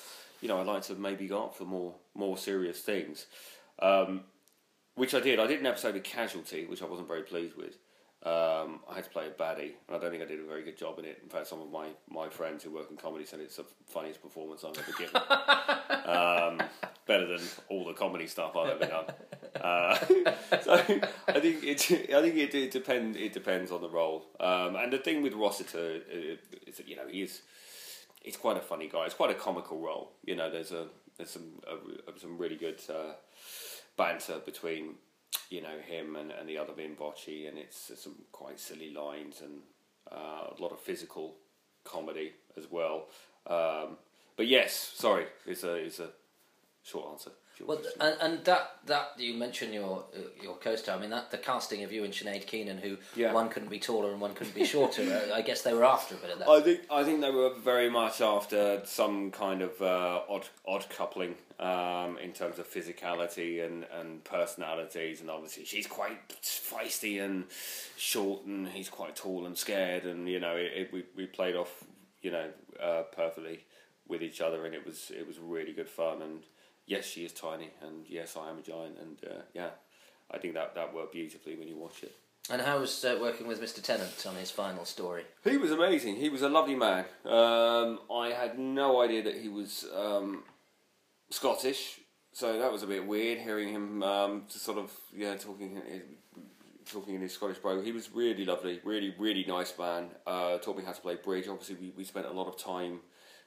you 0.41 0.47
know, 0.47 0.59
I'd 0.59 0.67
like 0.67 0.83
to 0.83 0.95
maybe 0.95 1.27
go 1.27 1.45
up 1.45 1.55
for 1.55 1.65
more 1.65 1.95
more 2.13 2.37
serious 2.37 2.79
things, 2.79 3.25
um, 3.79 4.21
which 4.95 5.13
I 5.13 5.19
did. 5.19 5.39
I 5.39 5.47
did 5.47 5.59
an 5.59 5.65
episode 5.65 5.95
of 5.95 6.03
Casualty, 6.03 6.65
which 6.65 6.81
I 6.81 6.85
wasn't 6.85 7.07
very 7.07 7.23
pleased 7.23 7.55
with. 7.55 7.77
Um, 8.25 8.79
I 8.89 8.95
had 8.95 9.03
to 9.03 9.09
play 9.11 9.27
a 9.27 9.29
baddie, 9.29 9.73
and 9.87 9.95
I 9.95 9.99
don't 9.99 10.09
think 10.09 10.23
I 10.23 10.25
did 10.25 10.39
a 10.39 10.45
very 10.45 10.63
good 10.63 10.77
job 10.77 10.97
in 10.97 11.05
it. 11.05 11.19
In 11.21 11.29
fact, 11.29 11.45
some 11.45 11.61
of 11.61 11.71
my, 11.71 11.89
my 12.09 12.27
friends 12.27 12.63
who 12.63 12.71
work 12.71 12.89
in 12.89 12.97
comedy 12.97 13.23
said 13.23 13.39
it's 13.39 13.57
the 13.57 13.65
funniest 13.85 14.19
performance 14.23 14.63
I've 14.63 14.75
ever 14.79 14.91
given. 14.97 15.15
um, 16.09 16.67
better 17.05 17.27
than 17.27 17.45
all 17.69 17.85
the 17.85 17.93
comedy 17.93 18.25
stuff 18.25 18.55
I've 18.55 18.81
ever 18.81 18.85
done. 18.85 19.05
Uh, 19.55 19.95
so 20.61 20.73
I 20.73 21.39
think 21.39 21.63
it 21.63 21.89
I 22.13 22.21
think 22.21 22.35
it, 22.35 22.53
it 22.53 22.71
depends 22.71 23.17
it 23.17 23.31
depends 23.31 23.71
on 23.71 23.81
the 23.81 23.89
role. 23.89 24.25
Um, 24.37 24.75
and 24.75 24.91
the 24.91 24.97
thing 24.97 25.23
with 25.23 25.33
Rossiter 25.33 26.01
is 26.67 26.75
that 26.75 26.89
you 26.89 26.97
know 26.97 27.07
he's 27.09 27.41
he's 28.25 28.35
quite 28.35 28.57
a 28.57 28.61
funny 28.61 28.89
guy. 28.91 29.05
It's 29.05 29.13
quite 29.13 29.29
a 29.29 29.35
comical 29.35 29.79
role. 29.79 30.11
You 30.25 30.35
know, 30.35 30.49
there's 30.49 30.71
a 30.71 30.87
there's 31.17 31.29
some 31.29 31.61
a, 31.67 32.19
some 32.19 32.37
really 32.37 32.55
good 32.55 32.81
uh, 32.89 33.13
banter 33.95 34.39
between 34.43 34.95
you 35.49 35.61
know 35.61 35.77
him 35.85 36.15
and, 36.15 36.31
and 36.31 36.49
the 36.49 36.57
other 36.57 36.73
Vinvocci, 36.73 37.47
and 37.47 37.57
it's 37.57 37.91
some 37.95 38.15
quite 38.31 38.59
silly 38.59 38.91
lines 38.91 39.41
and 39.41 39.59
uh, 40.11 40.53
a 40.57 40.61
lot 40.61 40.71
of 40.71 40.79
physical 40.79 41.35
comedy 41.83 42.33
as 42.57 42.69
well. 42.69 43.07
Um, 43.47 43.97
but 44.35 44.47
yes, 44.47 44.93
sorry, 44.95 45.27
it's 45.45 45.63
a 45.63 45.75
it's 45.75 45.99
a 45.99 46.09
short 46.83 47.11
answer. 47.11 47.31
Well, 47.63 47.81
and, 47.99 48.15
and 48.21 48.45
that 48.45 48.71
that 48.87 49.13
you 49.17 49.33
mentioned 49.33 49.73
your 49.73 50.03
your 50.41 50.55
co-star. 50.55 50.97
I 50.97 50.99
mean, 50.99 51.09
that 51.11 51.31
the 51.31 51.37
casting 51.37 51.83
of 51.83 51.91
you 51.91 52.03
and 52.03 52.13
Sinead 52.13 52.45
Keenan, 52.47 52.77
who 52.77 52.97
yeah. 53.15 53.31
one 53.33 53.49
couldn't 53.49 53.69
be 53.69 53.79
taller 53.79 54.11
and 54.11 54.19
one 54.19 54.33
couldn't 54.33 54.55
be 54.55 54.65
shorter. 54.65 55.29
I 55.33 55.41
guess 55.41 55.61
they 55.61 55.73
were 55.73 55.85
after 55.85 56.15
a 56.15 56.17
bit 56.17 56.31
of 56.31 56.39
that. 56.39 56.49
I 56.49 56.61
think 56.61 56.81
I 56.91 57.03
think 57.03 57.21
they 57.21 57.31
were 57.31 57.53
very 57.53 57.89
much 57.89 58.19
after 58.19 58.81
some 58.85 59.31
kind 59.31 59.61
of 59.61 59.81
uh, 59.81 60.21
odd 60.27 60.47
odd 60.65 60.85
coupling 60.89 61.35
um, 61.59 62.17
in 62.17 62.33
terms 62.33 62.59
of 62.59 62.67
physicality 62.67 63.65
and, 63.65 63.85
and 63.97 64.23
personalities. 64.23 65.21
And 65.21 65.29
obviously, 65.29 65.63
she's 65.63 65.87
quite 65.87 66.29
feisty 66.41 67.23
and 67.23 67.45
short, 67.95 68.45
and 68.45 68.67
he's 68.67 68.89
quite 68.89 69.15
tall 69.15 69.45
and 69.45 69.57
scared. 69.57 70.03
And 70.03 70.27
you 70.27 70.39
know, 70.41 70.55
it, 70.55 70.71
it, 70.75 70.93
we 70.93 71.05
we 71.15 71.25
played 71.25 71.55
off 71.55 71.85
you 72.21 72.31
know 72.31 72.49
uh, 72.81 73.03
perfectly 73.15 73.63
with 74.07 74.21
each 74.21 74.41
other, 74.41 74.65
and 74.65 74.75
it 74.75 74.85
was 74.85 75.11
it 75.17 75.25
was 75.25 75.39
really 75.39 75.71
good 75.71 75.89
fun 75.89 76.21
and 76.21 76.41
yes, 76.85 77.05
she 77.05 77.25
is 77.25 77.33
tiny, 77.33 77.71
and 77.81 78.05
yes, 78.07 78.37
I 78.37 78.49
am 78.49 78.59
a 78.59 78.61
giant, 78.61 78.97
and 78.99 79.17
uh, 79.23 79.41
yeah, 79.53 79.69
I 80.31 80.37
think 80.37 80.53
that 80.53 80.75
that 80.75 80.93
worked 80.93 81.13
beautifully 81.13 81.55
when 81.55 81.67
you 81.67 81.77
watch 81.77 82.03
it. 82.03 82.15
And 82.49 82.61
how 82.61 82.79
was 82.79 83.03
uh, 83.03 83.17
working 83.19 83.47
with 83.47 83.59
Mr. 83.59 83.81
Tennant 83.81 84.23
on 84.27 84.35
his 84.35 84.51
final 84.51 84.85
story? 84.85 85.23
He 85.43 85.57
was 85.57 85.71
amazing. 85.71 86.17
He 86.17 86.29
was 86.29 86.43
a 86.43 86.49
lovely 86.49 86.75
man. 86.75 87.05
Um, 87.25 87.99
I 88.11 88.35
had 88.39 88.59
no 88.59 89.01
idea 89.01 89.23
that 89.23 89.37
he 89.37 89.49
was 89.49 89.85
um, 89.95 90.43
Scottish, 91.31 91.99
so 92.33 92.59
that 92.59 92.71
was 92.71 92.83
a 92.83 92.87
bit 92.87 93.07
weird 93.07 93.39
hearing 93.39 93.69
him 93.69 94.03
um, 94.03 94.43
sort 94.47 94.77
of 94.77 94.91
yeah 95.15 95.35
talking 95.35 95.81
talking 96.85 97.15
in 97.15 97.21
his 97.21 97.33
Scottish 97.33 97.57
brogue. 97.57 97.83
He 97.83 97.91
was 97.91 98.11
really 98.11 98.45
lovely, 98.45 98.79
really 98.83 99.15
really 99.17 99.45
nice 99.47 99.73
man. 99.79 100.09
Uh, 100.27 100.59
taught 100.59 100.77
me 100.77 100.83
how 100.83 100.91
to 100.91 101.01
play 101.01 101.15
bridge. 101.15 101.47
Obviously, 101.47 101.75
we, 101.75 101.93
we 101.97 102.03
spent 102.03 102.27
a 102.27 102.31
lot 102.31 102.47
of 102.47 102.61
time 102.61 102.99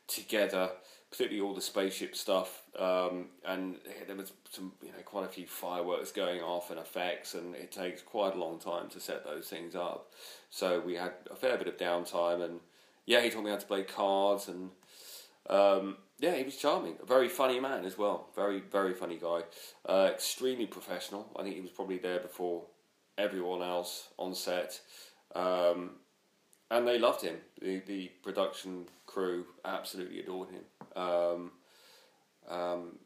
together 0.09 0.71
particularly 1.11 1.47
all 1.47 1.55
the 1.55 1.61
spaceship 1.61 2.15
stuff. 2.15 2.63
Um, 2.79 3.27
and 3.45 3.77
there 4.07 4.17
was 4.17 4.33
some, 4.51 4.73
you 4.83 4.89
know, 4.89 5.03
quite 5.05 5.25
a 5.25 5.29
few 5.29 5.47
fireworks 5.47 6.13
going 6.13 6.43
off 6.43 6.71
and 6.71 6.79
effects, 6.79 7.35
and 7.35 7.55
it 7.55 7.73
takes 7.73 8.03
quite 8.03 8.35
a 8.35 8.39
long 8.39 8.59
time 8.59 8.89
to 8.91 9.01
set 9.01 9.25
those 9.25 9.49
things 9.49 9.75
up. 9.75 10.13
So 10.51 10.81
we 10.81 10.95
had 10.95 11.13
a 11.31 11.37
fair 11.37 11.57
bit 11.57 11.69
of 11.69 11.77
downtime, 11.77 12.45
and 12.45 12.61
yeah, 13.07 13.21
he 13.21 13.31
taught 13.31 13.45
me 13.45 13.51
how 13.51 13.57
to 13.57 13.67
play 13.67 13.85
cards, 13.85 14.49
and 14.49 14.71
um, 15.49 15.97
yeah, 16.19 16.35
he 16.35 16.45
was 16.45 16.57
charming. 16.57 16.97
A 17.03 17.07
very 17.07 17.29
funny 17.29 17.59
man 17.59 17.85
as 17.85 17.97
well. 17.97 18.29
Very, 18.35 18.61
very 18.61 18.93
funny 18.93 19.17
guy. 19.17 19.43
Uh, 19.89 20.11
extremely 20.13 20.67
professional. 20.67 21.31
I 21.39 21.43
think 21.43 21.55
he 21.55 21.63
was 21.63 21.71
probably 21.71 21.99
there 21.99 22.21
before 22.21 22.65
everyone 23.17 23.63
else 23.63 24.09
on 24.19 24.35
set. 24.35 24.81
Um, 25.35 25.93
and 26.71 26.87
they 26.87 26.99
loved 26.99 27.23
him. 27.23 27.37
The, 27.61 27.81
the 27.87 28.11
production 28.23 28.87
crew 29.07 29.47
absolutely 29.65 30.21
adored 30.21 30.49
him. 30.51 30.65
Um, 30.97 31.53
um, 32.49 32.99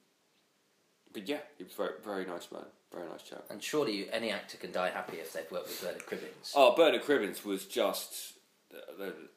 but 1.12 1.28
yeah, 1.28 1.40
he 1.58 1.64
was 1.64 1.72
very 1.74 1.94
very 2.04 2.24
nice 2.24 2.48
man, 2.52 2.64
very 2.92 3.08
nice 3.08 3.22
chap. 3.22 3.44
And 3.50 3.62
surely 3.62 4.10
any 4.12 4.30
actor 4.30 4.56
can 4.56 4.72
die 4.72 4.90
happy 4.90 5.18
if 5.18 5.32
they've 5.32 5.50
worked 5.50 5.68
with 5.68 5.82
Bernard 5.82 6.06
Cribbins. 6.06 6.52
Oh, 6.54 6.74
Bernard 6.74 7.02
Cribbins 7.02 7.44
was 7.44 7.66
just. 7.66 8.34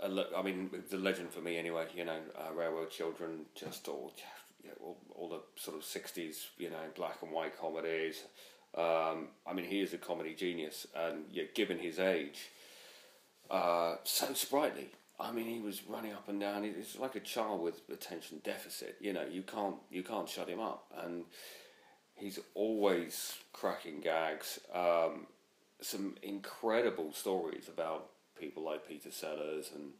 I 0.01 0.41
mean, 0.41 0.69
the 0.89 0.95
legend 0.95 1.31
for 1.31 1.41
me 1.41 1.57
anyway. 1.57 1.87
You 1.93 2.05
know, 2.05 2.19
uh, 2.37 2.53
Railroad 2.53 2.89
Children, 2.89 3.47
just 3.53 3.89
all, 3.89 4.13
you 4.63 4.69
know, 4.69 4.75
all, 4.81 4.97
all 5.13 5.27
the 5.27 5.41
sort 5.61 5.75
of 5.75 5.83
sixties, 5.83 6.47
you 6.57 6.69
know, 6.69 6.77
black 6.95 7.17
and 7.21 7.33
white 7.33 7.59
comedies. 7.59 8.23
Um, 8.77 9.27
I 9.45 9.51
mean, 9.53 9.65
he 9.65 9.81
is 9.81 9.93
a 9.93 9.97
comedy 9.97 10.35
genius, 10.35 10.87
and 10.95 11.25
yet, 11.33 11.53
given 11.53 11.79
his 11.79 11.99
age, 11.99 12.49
uh, 13.49 13.95
so 14.03 14.33
sprightly. 14.33 14.89
I 15.19 15.31
mean, 15.31 15.45
he 15.45 15.61
was 15.61 15.81
running 15.87 16.11
up 16.11 16.27
and 16.27 16.39
down. 16.39 16.63
He's 16.63 16.97
like 16.99 17.15
a 17.15 17.21
child 17.21 17.61
with 17.61 17.81
attention 17.89 18.41
deficit. 18.43 18.97
You 18.99 19.13
know, 19.13 19.25
you 19.29 19.43
can't 19.43 19.77
you 19.89 20.03
can't 20.03 20.27
shut 20.27 20.49
him 20.49 20.59
up, 20.59 20.91
and 21.03 21.23
he's 22.15 22.39
always 22.53 23.35
cracking 23.53 24.01
gags. 24.01 24.59
Um, 24.73 25.27
some 25.81 26.15
incredible 26.21 27.13
stories 27.13 27.67
about 27.67 28.09
people 28.39 28.63
like 28.63 28.87
Peter 28.87 29.11
Sellers 29.11 29.71
and 29.73 29.91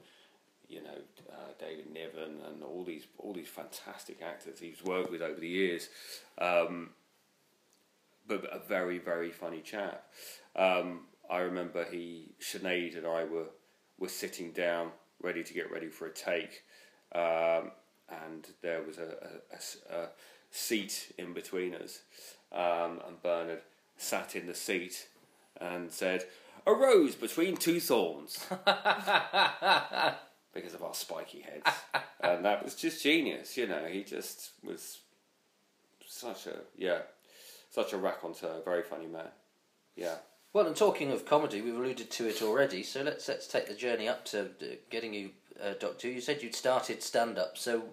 you 0.68 0.82
know 0.82 0.98
uh, 1.32 1.52
David 1.60 1.92
Niven 1.94 2.40
and 2.48 2.64
all 2.64 2.84
these 2.84 3.04
all 3.18 3.34
these 3.34 3.48
fantastic 3.48 4.22
actors 4.22 4.60
he's 4.60 4.84
worked 4.84 5.12
with 5.12 5.22
over 5.22 5.40
the 5.40 5.48
years. 5.48 5.90
Um, 6.38 6.90
but 8.28 8.44
a 8.52 8.60
very 8.68 8.98
very 8.98 9.32
funny 9.32 9.62
chap. 9.62 10.06
Um, 10.56 11.02
I 11.30 11.40
remember 11.40 11.86
he, 11.86 12.34
Sinead 12.40 12.98
and 12.98 13.08
I 13.08 13.24
were, 13.26 13.48
were 13.98 14.10
sitting 14.10 14.52
down, 14.52 14.92
ready 15.22 15.44
to 15.44 15.54
get 15.54 15.72
ready 15.72 15.88
for 15.88 16.08
a 16.08 16.14
take, 16.14 16.64
um, 17.14 17.72
and 18.10 18.48
there 18.62 18.82
was 18.84 18.98
a, 18.98 19.42
a, 19.52 19.96
a, 19.96 20.04
a, 20.04 20.10
seat 20.52 21.14
in 21.18 21.34
between 21.34 21.74
us, 21.76 22.02
um, 22.52 23.02
and 23.08 23.22
Bernard 23.22 23.62
sat 23.98 24.36
in 24.36 24.48
the 24.48 24.54
seat 24.54 25.08
and 25.60 25.92
said, 25.92 26.26
"A 26.66 26.74
rose 26.74 27.16
between 27.16 27.58
two 27.58 27.80
thorns," 27.80 28.46
because 30.54 30.74
of 30.74 30.84
our 30.84 30.94
spiky 30.94 31.42
heads, 31.42 31.70
and 32.22 32.46
that 32.46 32.64
was 32.64 32.76
just 32.76 33.04
genius. 33.04 33.58
You 33.58 33.68
know, 33.68 33.86
he 33.86 34.04
just 34.04 34.52
was 34.64 35.00
such 36.08 36.48
a 36.48 36.60
yeah, 36.78 37.00
such 37.70 37.92
a 37.94 37.98
raconteur, 37.98 38.62
very 38.64 38.84
funny 38.84 39.08
man. 39.08 39.30
Yeah. 39.96 40.16
Well, 40.56 40.68
and 40.68 40.76
talking 40.78 41.12
of 41.12 41.26
comedy, 41.26 41.60
we've 41.60 41.76
alluded 41.76 42.10
to 42.12 42.30
it 42.30 42.42
already. 42.42 42.82
So 42.82 43.02
let's 43.02 43.28
let's 43.28 43.46
take 43.46 43.68
the 43.68 43.74
journey 43.74 44.08
up 44.08 44.24
to 44.28 44.44
uh, 44.44 44.76
getting 44.90 45.14
you, 45.14 45.32
uh, 45.62 45.74
Doctor. 45.78 46.08
You 46.08 46.22
said 46.22 46.42
you'd 46.42 46.56
started 46.56 47.04
stand 47.04 47.38
up. 47.38 47.58
So 47.58 47.84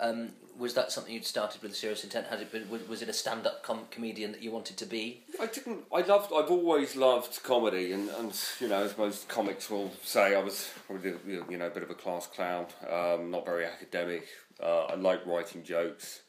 um, 0.00 0.30
was 0.58 0.74
that 0.74 0.90
something 0.90 1.14
you'd 1.14 1.24
started 1.24 1.62
with 1.62 1.70
a 1.70 1.74
serious 1.76 2.02
intent? 2.02 2.26
Had 2.26 2.40
it 2.40 2.50
been? 2.50 2.68
Was 2.88 3.00
it 3.00 3.08
a 3.08 3.12
stand 3.12 3.46
up 3.46 3.62
com- 3.62 3.86
comedian 3.92 4.32
that 4.32 4.42
you 4.42 4.50
wanted 4.50 4.76
to 4.78 4.86
be? 4.86 5.22
I 5.40 5.46
didn't. 5.46 5.84
I 5.94 6.00
loved. 6.00 6.32
I've 6.36 6.50
always 6.50 6.96
loved 6.96 7.44
comedy, 7.44 7.92
and, 7.92 8.08
and 8.08 8.36
you 8.58 8.66
know, 8.66 8.82
as 8.82 8.98
most 8.98 9.28
comics 9.28 9.70
will 9.70 9.92
say, 10.02 10.34
I 10.34 10.42
was 10.42 10.68
probably 10.88 11.14
you 11.48 11.58
know 11.58 11.68
a 11.68 11.70
bit 11.70 11.84
of 11.84 11.90
a 11.90 11.94
class 11.94 12.26
clown. 12.26 12.66
Um, 12.90 13.30
not 13.30 13.46
very 13.46 13.66
academic. 13.66 14.26
Uh, 14.60 14.86
I 14.86 14.94
like 14.96 15.24
writing 15.26 15.62
jokes. 15.62 16.22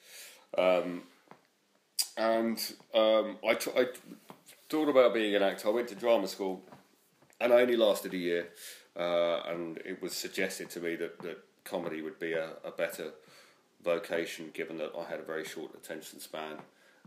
Um, 0.56 1.02
and 2.18 2.74
um, 2.94 3.38
I, 3.48 3.56
t- 3.56 3.72
I 3.76 3.88
thought 4.72 4.88
about 4.88 5.14
being 5.14 5.36
an 5.36 5.44
actor. 5.44 5.68
I 5.68 5.72
went 5.72 5.90
to 5.90 5.96
drama 5.96 6.30
school, 6.30 6.64
and 7.42 7.52
I 7.52 7.62
only 7.62 7.76
lasted 7.76 8.14
a 8.14 8.18
year. 8.18 8.48
Uh, 8.96 9.42
and 9.48 9.78
it 9.86 10.02
was 10.02 10.14
suggested 10.14 10.70
to 10.70 10.80
me 10.80 10.96
that, 10.96 11.20
that 11.20 11.40
comedy 11.66 12.02
would 12.02 12.20
be 12.20 12.34
a, 12.34 12.52
a 12.64 12.72
better 12.72 13.12
vocation, 13.84 14.50
given 14.54 14.78
that 14.78 14.92
I 14.98 15.10
had 15.10 15.20
a 15.20 15.24
very 15.24 15.44
short 15.44 15.76
attention 15.76 16.20
span 16.20 16.58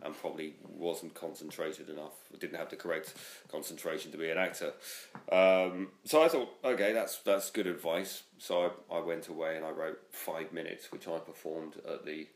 and 0.03 0.15
probably 0.15 0.55
wasn't 0.69 1.15
concentrated 1.15 1.89
enough. 1.89 2.13
Didn't 2.39 2.59
have 2.59 2.69
the 2.69 2.77
correct 2.77 3.15
concentration 3.51 4.13
to 4.13 4.19
be 4.19 4.29
an 4.29 4.37
actor. 4.37 4.73
Um, 5.33 5.89
so 6.05 6.23
I 6.23 6.29
thought, 6.29 6.51
okay, 6.65 6.93
that's 6.93 7.19
that's 7.19 7.51
good 7.51 7.67
advice. 7.67 8.25
So 8.39 8.73
I, 8.91 8.97
I 8.97 9.01
went 9.01 9.29
away 9.29 9.57
and 9.57 9.65
I 9.65 9.71
wrote 9.71 10.01
five 10.11 10.53
minutes, 10.53 10.91
which 10.91 11.07
I 11.07 11.19
performed 11.19 11.75
at 11.89 12.05
the 12.05 12.27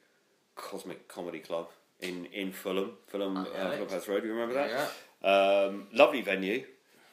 Cosmic 0.54 1.08
Comedy 1.08 1.40
Club 1.40 1.68
in, 2.00 2.26
in 2.26 2.52
Fulham, 2.52 2.92
Fulham 3.08 3.36
uh, 3.36 3.44
Fulham 3.44 3.88
House 3.88 4.08
Road. 4.08 4.20
Do 4.20 4.28
you 4.28 4.34
remember 4.34 4.54
that? 4.54 4.70
Yeah. 4.70 4.86
Um, 5.22 5.88
lovely 5.92 6.22
venue. 6.22 6.64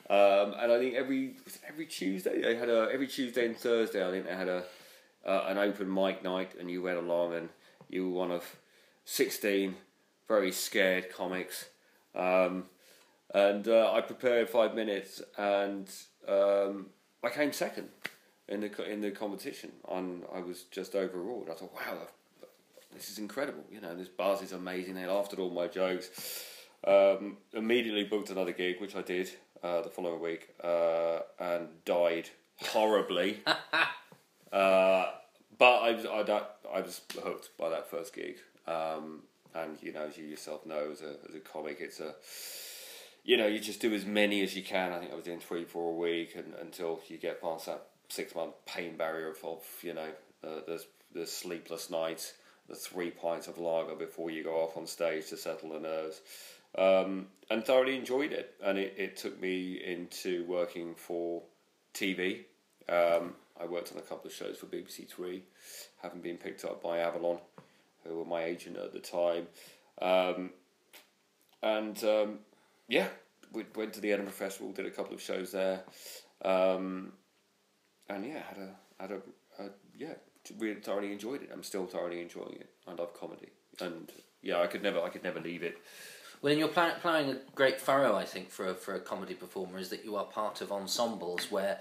Um, 0.10 0.54
and 0.60 0.72
I 0.72 0.78
think 0.78 0.94
every 0.94 1.36
every 1.68 1.88
Tuesday 1.88 2.42
they 2.42 2.56
had 2.56 2.70
a 2.70 2.90
every 2.94 3.08
Tuesday 3.08 3.48
and 3.48 3.58
Thursday 3.58 4.08
I 4.08 4.12
think 4.12 4.26
they 4.26 4.36
had 4.36 4.48
a 4.48 4.64
uh, 5.26 5.46
an 5.48 5.58
open 5.58 5.92
mic 5.92 6.24
night 6.24 6.52
and 6.60 6.70
you 6.70 6.84
went 6.84 7.00
along 7.00 7.34
and 7.34 7.50
you 7.90 8.10
were 8.10 8.20
one 8.20 8.32
of 8.32 8.44
sixteen 9.04 9.76
very 10.28 10.52
scared 10.52 11.12
comics. 11.12 11.66
Um, 12.14 12.66
and 13.34 13.68
uh, 13.68 13.92
I 13.92 14.02
prepared 14.02 14.50
five 14.50 14.76
minutes 14.76 15.22
and 15.38 15.90
um, 16.28 16.88
I 17.24 17.30
came 17.30 17.52
second 17.52 17.90
in 18.48 18.62
the 18.62 18.90
in 18.90 19.02
the 19.02 19.12
competition. 19.12 19.72
And 19.92 20.24
I 20.34 20.40
was 20.40 20.64
just 20.64 20.96
overawed. 20.96 21.50
I 21.50 21.54
thought, 21.54 21.74
wow, 21.74 21.98
this 22.94 23.10
is 23.10 23.20
incredible. 23.20 23.64
You 23.72 23.82
know, 23.82 23.96
this 23.96 24.08
buzz 24.08 24.42
is 24.42 24.52
amazing. 24.52 24.96
They 24.96 25.06
laughed 25.06 25.34
at 25.34 25.40
all 25.40 25.50
my 25.50 25.68
jokes. 25.68 26.10
Um, 26.86 27.38
immediately 27.54 28.04
booked 28.04 28.30
another 28.30 28.51
gig, 28.51 28.80
which 28.80 28.96
I 28.96 29.01
did 29.01 29.32
uh, 29.63 29.82
the 29.82 29.89
following 29.89 30.22
week, 30.22 30.50
uh, 30.63 31.20
and 31.39 31.70
died 31.84 32.30
horribly. 32.62 33.39
uh, 34.54 35.06
but 35.58 35.77
I 35.82 35.92
was, 35.94 36.06
I, 36.06 36.42
I, 36.72 36.82
was 36.82 37.01
hooked 37.24 37.58
by 37.58 37.70
that 37.70 37.89
first 37.89 38.13
gig. 38.13 38.36
Um, 38.68 39.24
and, 39.56 39.77
you 39.82 39.94
know, 39.94 40.04
as 40.04 40.18
you 40.18 40.25
yourself 40.25 40.65
know, 40.65 40.89
as 40.92 41.01
a, 41.01 41.15
as 41.27 41.34
a 41.34 41.39
comic, 41.39 41.77
it's 41.80 42.00
a, 42.00 42.13
you 43.24 43.38
know, 43.38 43.48
you 43.48 43.60
just 43.60 43.82
do 43.82 43.94
as 43.94 44.06
many 44.06 44.44
as 44.44 44.56
you 44.56 44.63
can. 44.63 44.92
I 44.92 45.00
think 45.00 45.12
I 45.12 45.15
was 45.15 45.24
doing 45.24 45.39
three, 45.39 45.63
four 45.63 45.92
a 45.92 45.96
week 45.96 46.36
and, 46.36 46.54
until 46.62 47.00
you 47.08 47.18
get 47.18 47.42
past 47.42 47.65
that 47.65 47.88
six 48.10 48.36
month 48.36 48.54
pain 48.68 48.96
barrier 48.96 49.30
of, 49.30 49.44
of 49.44 49.63
you 49.82 49.94
know, 49.94 50.10
uh, 50.44 50.60
the, 50.68 50.84
the 51.13 51.25
sleepless 51.25 51.89
nights 51.89 52.34
the 52.68 52.75
three 52.75 53.12
pints 53.12 53.48
of 53.48 53.58
lager 53.58 53.96
before 53.96 54.32
you 54.32 54.44
go 54.44 54.56
off 54.56 54.77
on 54.77 54.88
stage 54.88 55.27
to 55.27 55.38
settle 55.38 55.70
the 55.70 55.80
nerves. 55.80 56.22
Um, 56.77 57.27
and 57.50 57.63
thoroughly 57.63 57.96
enjoyed 57.96 58.32
it. 58.32 58.55
And 58.63 58.77
it, 58.77 58.96
it 58.98 59.17
took 59.17 59.39
me 59.39 59.82
into 59.84 60.46
working 60.46 60.96
for 60.96 61.44
TV. 61.94 62.46
Um, 62.89 63.36
I 63.60 63.65
worked 63.65 63.91
on 63.91 63.98
a 63.98 64.01
couple 64.01 64.27
of 64.27 64.34
shows 64.34 64.58
for 64.58 64.65
BBC 64.65 65.08
Three, 65.08 65.44
having 66.01 66.22
been 66.22 66.38
picked 66.38 66.65
up 66.65 66.84
by 66.84 67.00
Avalon, 67.00 67.39
who 68.03 68.17
were 68.17 68.25
my 68.25 68.44
agent 68.44 68.77
at 68.77 68.94
the 68.94 69.00
time. 69.00 69.48
Um, 70.01 70.51
and 71.63 72.03
um, 72.03 72.39
yeah, 72.88 73.08
we 73.53 73.65
went 73.75 73.94
to 73.94 74.01
the 74.01 74.12
Edinburgh 74.12 74.34
Festival, 74.34 74.72
did 74.72 74.86
a 74.86 74.91
couple 74.91 75.13
of 75.13 75.22
shows 75.22 75.51
there. 75.51 75.84
Um, 76.44 77.13
and 78.10 78.25
yeah, 78.25 78.41
had 78.44 78.58
a 78.58 78.70
had 79.00 79.12
a, 79.12 79.63
a 79.63 79.70
yeah 79.98 80.13
we 80.60 80.74
thoroughly 80.75 81.12
enjoyed 81.12 81.41
it. 81.44 81.50
I'm 81.51 81.63
still 81.63 81.86
thoroughly 81.86 82.22
enjoying 82.22 82.58
it. 82.60 82.70
I 82.88 82.94
love 82.94 83.13
comedy, 83.13 83.50
and 83.79 84.12
yeah, 84.41 84.62
I 84.62 84.67
could 84.67 84.84
never, 84.84 85.01
I 85.01 85.10
could 85.10 85.24
never 85.24 85.39
leave 85.39 85.63
it. 85.63 85.77
Well, 86.46 86.52
and 86.52 86.60
you're 86.60 86.70
pl- 86.70 86.92
playing 87.02 87.32
a 87.32 87.38
great 87.56 87.82
furrow, 87.82 88.16
I 88.16 88.24
think, 88.24 88.52
for 88.52 88.68
a, 88.68 88.75
for 88.75 88.94
a 88.94 89.00
comedy 89.00 89.34
performer 89.34 89.80
is 89.80 89.90
that 89.90 90.06
you 90.06 90.16
are 90.16 90.25
part 90.25 90.62
of 90.62 90.72
ensembles 90.72 91.50
where 91.50 91.80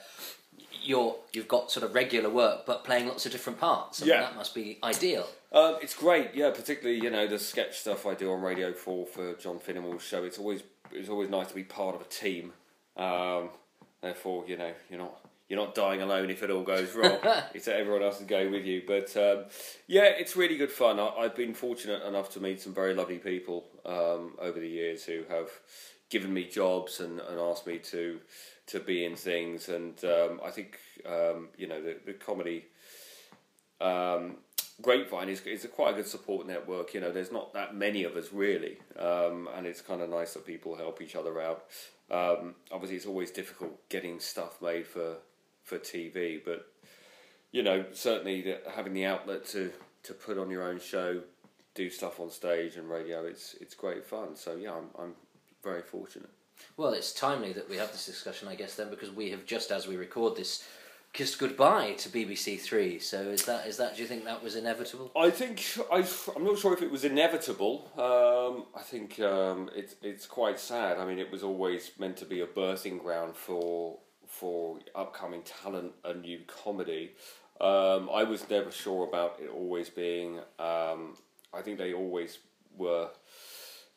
you're 0.82 1.16
you've 1.34 1.48
got 1.48 1.70
sort 1.70 1.84
of 1.84 1.94
regular 1.94 2.30
work, 2.30 2.64
but 2.64 2.82
playing 2.82 3.06
lots 3.06 3.26
of 3.26 3.32
different 3.32 3.60
parts. 3.60 4.02
I 4.02 4.06
yeah, 4.06 4.12
mean, 4.14 4.22
that 4.22 4.36
must 4.36 4.54
be 4.54 4.78
ideal. 4.82 5.28
Um, 5.52 5.76
it's 5.82 5.94
great, 5.94 6.30
yeah. 6.32 6.50
Particularly, 6.50 6.98
you 6.98 7.10
know, 7.10 7.26
the 7.26 7.38
sketch 7.38 7.76
stuff 7.76 8.06
I 8.06 8.14
do 8.14 8.32
on 8.32 8.40
Radio 8.40 8.72
Four 8.72 9.04
for 9.04 9.34
John 9.34 9.58
Finnemore's 9.58 10.00
show. 10.00 10.24
It's 10.24 10.38
always 10.38 10.62
it's 10.90 11.10
always 11.10 11.28
nice 11.28 11.48
to 11.48 11.54
be 11.54 11.64
part 11.64 11.94
of 11.94 12.00
a 12.00 12.04
team. 12.04 12.54
Um, 12.96 13.50
therefore, 14.00 14.44
you 14.48 14.56
know, 14.56 14.72
you're 14.88 14.98
not 14.98 15.23
you're 15.48 15.58
not 15.58 15.74
dying 15.74 16.00
alone 16.00 16.30
if 16.30 16.42
it 16.42 16.50
all 16.50 16.62
goes 16.62 16.94
wrong. 16.94 17.18
it's 17.54 17.66
that 17.66 17.76
everyone 17.76 18.02
else 18.02 18.20
is 18.20 18.26
going 18.26 18.50
with 18.50 18.64
you. 18.64 18.82
But 18.86 19.16
um, 19.16 19.44
yeah, 19.86 20.04
it's 20.04 20.36
really 20.36 20.56
good 20.56 20.70
fun. 20.70 20.98
I, 20.98 21.22
have 21.22 21.36
been 21.36 21.54
fortunate 21.54 22.02
enough 22.04 22.30
to 22.30 22.40
meet 22.40 22.60
some 22.60 22.74
very 22.74 22.94
lovely 22.94 23.18
people 23.18 23.66
um, 23.84 24.34
over 24.38 24.58
the 24.58 24.68
years 24.68 25.04
who 25.04 25.22
have 25.28 25.50
given 26.10 26.32
me 26.32 26.44
jobs 26.44 27.00
and, 27.00 27.20
and 27.20 27.38
asked 27.38 27.66
me 27.66 27.78
to 27.78 28.20
to 28.66 28.80
be 28.80 29.04
in 29.04 29.16
things. 29.16 29.68
And 29.68 30.02
um, 30.04 30.40
I 30.44 30.50
think 30.50 30.78
um, 31.06 31.48
you 31.56 31.66
know 31.66 31.82
the, 31.82 31.96
the 32.06 32.14
comedy 32.14 32.66
um, 33.80 34.36
grapevine 34.80 35.28
is 35.28 35.40
is 35.42 35.64
a 35.64 35.68
quite 35.68 35.92
a 35.92 35.96
good 35.96 36.06
support 36.06 36.46
network. 36.46 36.94
You 36.94 37.00
know, 37.00 37.12
there's 37.12 37.32
not 37.32 37.52
that 37.52 37.74
many 37.74 38.04
of 38.04 38.16
us 38.16 38.32
really, 38.32 38.78
um, 38.98 39.48
and 39.54 39.66
it's 39.66 39.80
kind 39.80 40.00
of 40.00 40.08
nice 40.08 40.34
that 40.34 40.46
people 40.46 40.76
help 40.76 41.02
each 41.02 41.16
other 41.16 41.40
out. 41.40 41.64
Um, 42.10 42.54
obviously, 42.70 42.96
it's 42.96 43.06
always 43.06 43.30
difficult 43.30 43.88
getting 43.88 44.20
stuff 44.20 44.60
made 44.60 44.86
for 44.86 45.16
for 45.64 45.78
TV, 45.78 46.40
but 46.44 46.66
you 47.50 47.62
know, 47.62 47.84
certainly 47.92 48.42
the, 48.42 48.60
having 48.74 48.92
the 48.92 49.06
outlet 49.06 49.46
to 49.46 49.72
to 50.04 50.12
put 50.12 50.38
on 50.38 50.50
your 50.50 50.62
own 50.62 50.78
show, 50.78 51.22
do 51.74 51.88
stuff 51.88 52.20
on 52.20 52.30
stage 52.30 52.76
and 52.76 52.88
radio, 52.88 53.24
it's 53.24 53.54
it's 53.60 53.74
great 53.74 54.04
fun. 54.04 54.36
So 54.36 54.54
yeah, 54.56 54.72
I'm 54.72 54.88
I'm 54.98 55.14
very 55.62 55.82
fortunate. 55.82 56.30
Well, 56.76 56.92
it's 56.92 57.12
timely 57.12 57.52
that 57.54 57.68
we 57.68 57.76
have 57.76 57.90
this 57.90 58.06
discussion, 58.06 58.48
I 58.48 58.54
guess, 58.54 58.76
then, 58.76 58.90
because 58.90 59.10
we 59.10 59.30
have 59.30 59.44
just 59.44 59.72
as 59.72 59.88
we 59.88 59.96
record 59.96 60.36
this 60.36 60.64
kissed 61.12 61.38
goodbye 61.38 61.92
to 61.98 62.08
BBC 62.08 62.60
Three. 62.60 62.98
So 62.98 63.22
is 63.22 63.44
that 63.46 63.66
is 63.66 63.76
that? 63.78 63.96
Do 63.96 64.02
you 64.02 64.08
think 64.08 64.24
that 64.24 64.42
was 64.42 64.56
inevitable? 64.56 65.10
I 65.16 65.30
think 65.30 65.64
I, 65.90 66.06
I'm 66.36 66.44
not 66.44 66.58
sure 66.58 66.74
if 66.74 66.82
it 66.82 66.90
was 66.90 67.04
inevitable. 67.04 67.90
Um, 67.96 68.66
I 68.78 68.82
think 68.82 69.18
um, 69.20 69.70
it's 69.74 69.94
it's 70.02 70.26
quite 70.26 70.60
sad. 70.60 70.98
I 70.98 71.06
mean, 71.06 71.18
it 71.18 71.30
was 71.30 71.42
always 71.42 71.92
meant 71.98 72.16
to 72.18 72.26
be 72.26 72.40
a 72.40 72.46
birthing 72.46 73.00
ground 73.00 73.36
for 73.36 73.98
for 74.38 74.78
upcoming 74.94 75.42
talent 75.42 75.92
and 76.04 76.22
new 76.22 76.40
comedy. 76.46 77.12
Um, 77.60 78.10
I 78.12 78.24
was 78.24 78.48
never 78.50 78.70
sure 78.70 79.06
about 79.06 79.38
it 79.40 79.48
always 79.48 79.88
being. 79.88 80.38
Um, 80.58 81.16
I 81.52 81.62
think 81.62 81.78
they 81.78 81.92
always 81.92 82.38
were 82.76 83.10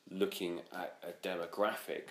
looking 0.10 0.60
at 0.74 0.98
a 1.04 1.28
demographic 1.28 2.10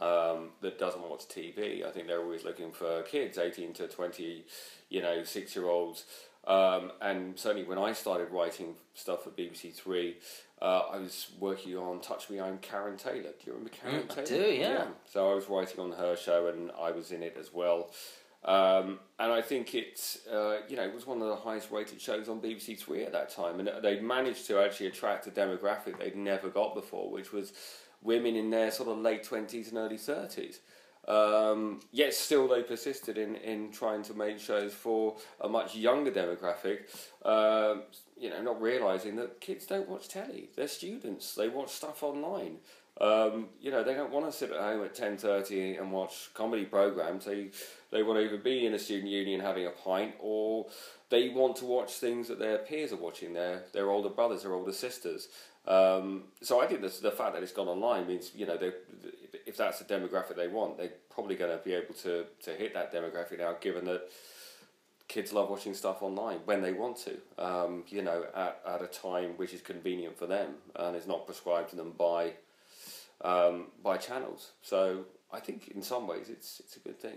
um, 0.00 0.50
that 0.60 0.78
doesn't 0.78 1.08
watch 1.08 1.28
TV. 1.28 1.84
I 1.86 1.90
think 1.90 2.06
they're 2.06 2.20
always 2.20 2.44
looking 2.44 2.72
for 2.72 3.02
kids, 3.02 3.38
eighteen 3.38 3.72
to 3.74 3.86
twenty, 3.86 4.44
you 4.88 5.02
know, 5.02 5.22
six 5.24 5.54
year 5.54 5.66
olds. 5.66 6.04
Um, 6.48 6.92
and 7.02 7.38
certainly 7.38 7.68
when 7.68 7.78
I 7.78 7.92
started 7.92 8.30
writing 8.30 8.74
stuff 8.94 9.24
for 9.24 9.30
BBC 9.30 9.74
Three, 9.74 10.16
uh, 10.62 10.82
I 10.92 10.96
was 10.96 11.28
working 11.38 11.76
on 11.76 12.00
Touch 12.00 12.30
Me, 12.30 12.40
I'm 12.40 12.56
Karen 12.58 12.96
Taylor. 12.96 13.22
Do 13.22 13.46
you 13.46 13.52
remember 13.52 13.70
Karen 13.70 14.02
mm, 14.04 14.08
Taylor? 14.08 14.22
I 14.22 14.24
do, 14.24 14.54
yeah. 14.54 14.72
yeah. 14.72 14.86
So 15.04 15.30
I 15.30 15.34
was 15.34 15.48
writing 15.48 15.78
on 15.78 15.92
her 15.92 16.16
show 16.16 16.46
and 16.46 16.70
I 16.80 16.90
was 16.90 17.12
in 17.12 17.22
it 17.22 17.36
as 17.38 17.52
well. 17.52 17.90
Um, 18.44 19.00
and 19.18 19.30
I 19.30 19.42
think 19.42 19.74
it's, 19.74 20.26
uh, 20.26 20.60
you 20.68 20.76
know, 20.76 20.84
it 20.84 20.94
was 20.94 21.06
one 21.06 21.20
of 21.20 21.28
the 21.28 21.36
highest 21.36 21.70
rated 21.70 22.00
shows 22.00 22.30
on 22.30 22.40
BBC 22.40 22.78
Three 22.78 23.04
at 23.04 23.12
that 23.12 23.28
time. 23.28 23.60
And 23.60 23.70
they 23.82 24.00
managed 24.00 24.46
to 24.46 24.58
actually 24.58 24.86
attract 24.86 25.26
a 25.26 25.30
demographic 25.30 25.98
they'd 25.98 26.16
never 26.16 26.48
got 26.48 26.74
before, 26.74 27.10
which 27.10 27.30
was 27.30 27.52
women 28.02 28.36
in 28.36 28.48
their 28.48 28.70
sort 28.70 28.88
of 28.88 28.98
late 28.98 29.22
20s 29.22 29.68
and 29.68 29.76
early 29.76 29.98
30s. 29.98 30.60
Um, 31.08 31.80
yet 31.90 32.12
still, 32.12 32.46
they 32.46 32.62
persisted 32.62 33.16
in, 33.16 33.36
in 33.36 33.72
trying 33.72 34.02
to 34.04 34.14
make 34.14 34.38
shows 34.38 34.74
for 34.74 35.16
a 35.40 35.48
much 35.48 35.74
younger 35.74 36.10
demographic. 36.10 36.80
Um, 37.24 37.84
you 38.20 38.28
know, 38.28 38.42
not 38.42 38.60
realizing 38.60 39.16
that 39.16 39.40
kids 39.40 39.64
don't 39.66 39.88
watch 39.88 40.08
telly; 40.08 40.50
they're 40.54 40.68
students. 40.68 41.34
They 41.34 41.48
watch 41.48 41.70
stuff 41.70 42.02
online. 42.02 42.58
Um, 43.00 43.46
you 43.60 43.70
know, 43.70 43.84
they 43.84 43.94
don't 43.94 44.10
want 44.12 44.26
to 44.26 44.32
sit 44.32 44.50
at 44.50 44.60
home 44.60 44.84
at 44.84 44.94
ten 44.94 45.16
thirty 45.16 45.76
and 45.76 45.92
watch 45.92 46.30
comedy 46.34 46.64
programs. 46.64 47.24
They 47.24 47.50
they 47.90 48.02
want 48.02 48.18
to 48.18 48.24
either 48.26 48.36
be 48.36 48.66
in 48.66 48.74
a 48.74 48.78
student 48.78 49.10
union 49.10 49.40
having 49.40 49.66
a 49.66 49.70
pint, 49.70 50.14
or 50.18 50.66
they 51.08 51.30
want 51.30 51.56
to 51.56 51.64
watch 51.64 51.92
things 51.92 52.28
that 52.28 52.38
their 52.38 52.58
peers 52.58 52.92
are 52.92 52.96
watching. 52.96 53.32
Their 53.32 53.62
their 53.72 53.88
older 53.88 54.10
brothers 54.10 54.44
or 54.44 54.52
older 54.52 54.72
sisters. 54.72 55.28
Um, 55.66 56.24
so 56.42 56.60
I 56.60 56.66
think 56.66 56.82
the 56.82 56.88
the 57.00 57.12
fact 57.12 57.34
that 57.34 57.42
it's 57.42 57.52
gone 57.52 57.68
online 57.68 58.06
means 58.06 58.32
you 58.34 58.46
know 58.46 58.56
they, 58.58 58.72
if 59.48 59.56
that's 59.56 59.78
the 59.80 59.84
demographic 59.94 60.36
they 60.36 60.48
want, 60.48 60.76
they're 60.76 60.92
probably 61.10 61.34
going 61.34 61.50
to 61.56 61.64
be 61.64 61.72
able 61.72 61.94
to 61.94 62.26
to 62.44 62.50
hit 62.52 62.74
that 62.74 62.92
demographic 62.92 63.38
now, 63.38 63.54
given 63.60 63.84
that 63.86 64.02
kids 65.08 65.32
love 65.32 65.48
watching 65.48 65.74
stuff 65.74 66.02
online 66.02 66.38
when 66.44 66.60
they 66.60 66.72
want 66.72 66.96
to, 66.98 67.14
um, 67.42 67.84
you 67.88 68.02
know, 68.02 68.24
at, 68.34 68.60
at 68.66 68.82
a 68.82 68.86
time 68.86 69.30
which 69.38 69.54
is 69.54 69.62
convenient 69.62 70.18
for 70.18 70.26
them 70.26 70.50
and 70.76 70.94
is 70.94 71.06
not 71.06 71.24
prescribed 71.24 71.70
to 71.70 71.76
them 71.76 71.92
by 71.96 72.34
um, 73.22 73.68
by 73.82 73.96
channels. 73.96 74.52
So 74.62 75.06
I 75.32 75.40
think 75.40 75.72
in 75.74 75.82
some 75.82 76.06
ways 76.06 76.28
it's 76.28 76.60
it's 76.60 76.76
a 76.76 76.80
good 76.80 77.00
thing. 77.00 77.16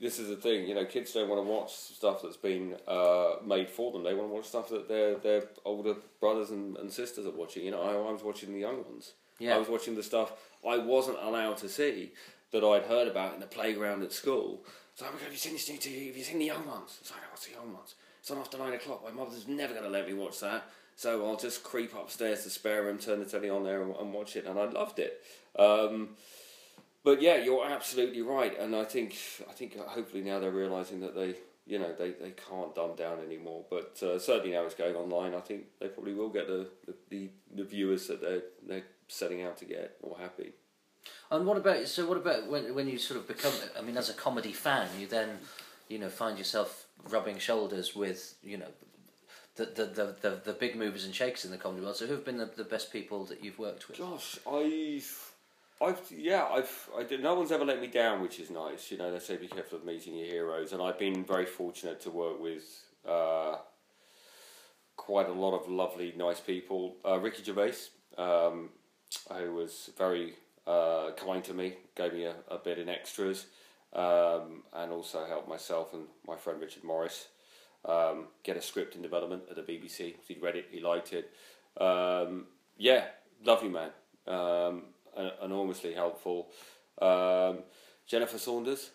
This 0.00 0.18
is 0.18 0.28
the 0.28 0.36
thing, 0.36 0.66
you 0.66 0.74
know, 0.74 0.86
kids 0.86 1.12
don't 1.12 1.28
want 1.28 1.40
to 1.44 1.50
watch 1.56 1.72
stuff 1.72 2.22
that's 2.22 2.38
been 2.38 2.76
uh, 2.88 3.34
made 3.44 3.68
for 3.68 3.92
them. 3.92 4.02
They 4.02 4.14
want 4.14 4.28
to 4.30 4.34
watch 4.34 4.46
stuff 4.46 4.68
that 4.70 4.88
their 4.88 5.16
their 5.16 5.42
older 5.64 5.94
brothers 6.20 6.50
and, 6.50 6.76
and 6.78 6.90
sisters 6.90 7.26
are 7.26 7.38
watching. 7.42 7.64
You 7.66 7.72
know, 7.72 7.82
I, 7.82 7.92
I 8.08 8.12
was 8.12 8.22
watching 8.22 8.52
the 8.54 8.60
young 8.60 8.82
ones. 8.90 9.12
Yeah. 9.38 9.54
I 9.54 9.58
was 9.58 9.68
watching 9.68 9.94
the 9.94 10.02
stuff 10.02 10.32
I 10.66 10.78
wasn't 10.78 11.18
allowed 11.22 11.58
to 11.58 11.68
see 11.68 12.12
that 12.52 12.64
I'd 12.64 12.84
heard 12.84 13.08
about 13.08 13.34
in 13.34 13.40
the 13.40 13.46
playground 13.46 14.02
at 14.02 14.12
school. 14.12 14.64
So 14.94 15.06
I'm 15.06 15.12
like, 15.12 15.22
have 15.22 15.32
you 15.32 15.38
seen 15.38 15.52
this 15.52 15.68
new 15.68 15.78
TV? 15.78 16.06
Have 16.08 16.16
you 16.16 16.24
seen 16.24 16.38
the 16.38 16.46
young 16.46 16.66
ones? 16.66 16.98
It's 17.00 17.10
like, 17.10 17.20
what's 17.30 17.46
the 17.46 17.52
young 17.52 17.72
ones? 17.72 17.94
It's 18.20 18.30
on 18.30 18.38
after 18.38 18.58
nine 18.58 18.72
o'clock. 18.72 19.04
My 19.04 19.10
mother's 19.10 19.46
never 19.46 19.72
going 19.72 19.84
to 19.84 19.90
let 19.90 20.06
me 20.06 20.14
watch 20.14 20.40
that. 20.40 20.64
So 20.96 21.26
I'll 21.26 21.36
just 21.36 21.62
creep 21.62 21.94
upstairs 21.94 22.44
to 22.44 22.50
spare 22.50 22.84
room, 22.84 22.98
turn 22.98 23.18
the 23.18 23.26
telly 23.26 23.50
on 23.50 23.64
there, 23.64 23.82
and, 23.82 23.94
and 23.96 24.12
watch 24.12 24.36
it. 24.36 24.46
And 24.46 24.58
I 24.58 24.64
loved 24.64 24.98
it. 24.98 25.22
Um, 25.58 26.16
but 27.06 27.22
yeah, 27.22 27.36
you're 27.36 27.64
absolutely 27.64 28.22
right, 28.22 28.58
and 28.58 28.74
I 28.74 28.82
think 28.82 29.16
I 29.48 29.52
think 29.52 29.78
hopefully 29.78 30.24
now 30.24 30.40
they're 30.40 30.50
realizing 30.50 30.98
that 31.00 31.14
they 31.14 31.36
you 31.64 31.78
know 31.78 31.92
they, 31.96 32.10
they 32.10 32.32
can't 32.32 32.74
dumb 32.74 32.96
down 32.96 33.20
anymore. 33.24 33.64
But 33.70 34.02
uh, 34.02 34.18
certainly 34.18 34.50
now 34.50 34.64
it's 34.64 34.74
going 34.74 34.96
online. 34.96 35.32
I 35.32 35.38
think 35.38 35.66
they 35.78 35.86
probably 35.86 36.14
will 36.14 36.30
get 36.30 36.48
the 36.48 36.68
the, 36.84 36.94
the, 37.10 37.30
the 37.54 37.64
viewers 37.64 38.08
that 38.08 38.20
they're 38.20 38.42
they're 38.66 38.82
setting 39.08 39.42
out 39.42 39.58
to 39.58 39.64
get 39.64 39.96
or 40.02 40.18
happy. 40.18 40.52
And 41.30 41.46
what 41.46 41.56
about 41.56 41.86
so? 41.86 42.06
What 42.06 42.18
about 42.18 42.48
when 42.48 42.74
when 42.74 42.88
you 42.88 42.98
sort 42.98 43.20
of 43.20 43.28
become? 43.28 43.52
I 43.78 43.82
mean, 43.82 43.96
as 43.96 44.10
a 44.10 44.14
comedy 44.14 44.52
fan, 44.52 44.88
you 44.98 45.06
then, 45.06 45.38
you 45.88 45.98
know, 45.98 46.08
find 46.08 46.38
yourself 46.38 46.86
rubbing 47.08 47.38
shoulders 47.38 47.94
with 47.94 48.34
you 48.42 48.56
know 48.58 48.68
the, 49.56 49.64
the, 49.66 49.84
the, 49.86 50.16
the, 50.20 50.40
the 50.44 50.52
big 50.52 50.76
movers 50.76 51.04
and 51.04 51.14
shakers 51.14 51.44
in 51.44 51.50
the 51.50 51.56
comedy 51.56 51.82
world. 51.82 51.96
So 51.96 52.06
who 52.06 52.12
have 52.12 52.24
been 52.24 52.38
the, 52.38 52.50
the 52.56 52.64
best 52.64 52.92
people 52.92 53.24
that 53.26 53.42
you've 53.42 53.58
worked 53.58 53.88
with? 53.88 53.98
Gosh, 53.98 54.38
I've, 54.50 55.32
I've 55.80 56.00
yeah, 56.10 56.44
I've, 56.44 56.88
I 56.96 57.02
did, 57.02 57.22
no 57.22 57.34
one's 57.34 57.52
ever 57.52 57.64
let 57.64 57.80
me 57.80 57.86
down, 57.86 58.22
which 58.22 58.38
is 58.38 58.50
nice. 58.50 58.90
You 58.90 58.98
know, 58.98 59.10
they 59.10 59.18
say 59.18 59.36
be 59.36 59.48
careful 59.48 59.78
of 59.78 59.84
meeting 59.84 60.14
your 60.14 60.26
heroes, 60.26 60.72
and 60.72 60.82
I've 60.82 60.98
been 60.98 61.24
very 61.24 61.46
fortunate 61.46 62.00
to 62.02 62.10
work 62.10 62.40
with 62.40 62.64
uh, 63.08 63.56
quite 64.96 65.28
a 65.28 65.32
lot 65.32 65.56
of 65.58 65.68
lovely, 65.68 66.12
nice 66.16 66.40
people. 66.40 66.96
Uh, 67.04 67.18
Ricky 67.18 67.42
Gervais, 67.42 67.74
um, 68.18 68.70
who 69.34 69.54
was 69.54 69.90
very 69.96 70.34
uh, 70.66 71.10
kind 71.16 71.42
to 71.44 71.54
me, 71.54 71.74
gave 71.94 72.12
me 72.12 72.24
a, 72.24 72.34
a 72.48 72.58
bit 72.58 72.78
in 72.78 72.88
extras, 72.88 73.46
um, 73.92 74.64
and 74.74 74.90
also 74.90 75.24
helped 75.26 75.48
myself 75.48 75.92
and 75.94 76.04
my 76.26 76.36
friend 76.36 76.60
Richard 76.60 76.84
Morris 76.84 77.28
um, 77.84 78.26
get 78.42 78.56
a 78.56 78.62
script 78.62 78.96
in 78.96 79.02
development 79.02 79.44
at 79.48 79.56
the 79.56 79.62
BBC. 79.62 80.14
He 80.26 80.36
read 80.40 80.56
it, 80.56 80.66
he 80.70 80.80
liked 80.80 81.12
it. 81.12 81.30
Um, 81.80 82.46
yeah, 82.76 83.04
lovely 83.44 83.68
man, 83.68 83.90
um, 84.26 84.82
enormously 85.42 85.94
helpful. 85.94 86.48
Um, 87.00 87.60
Jennifer 88.06 88.38
Saunders, 88.38 88.90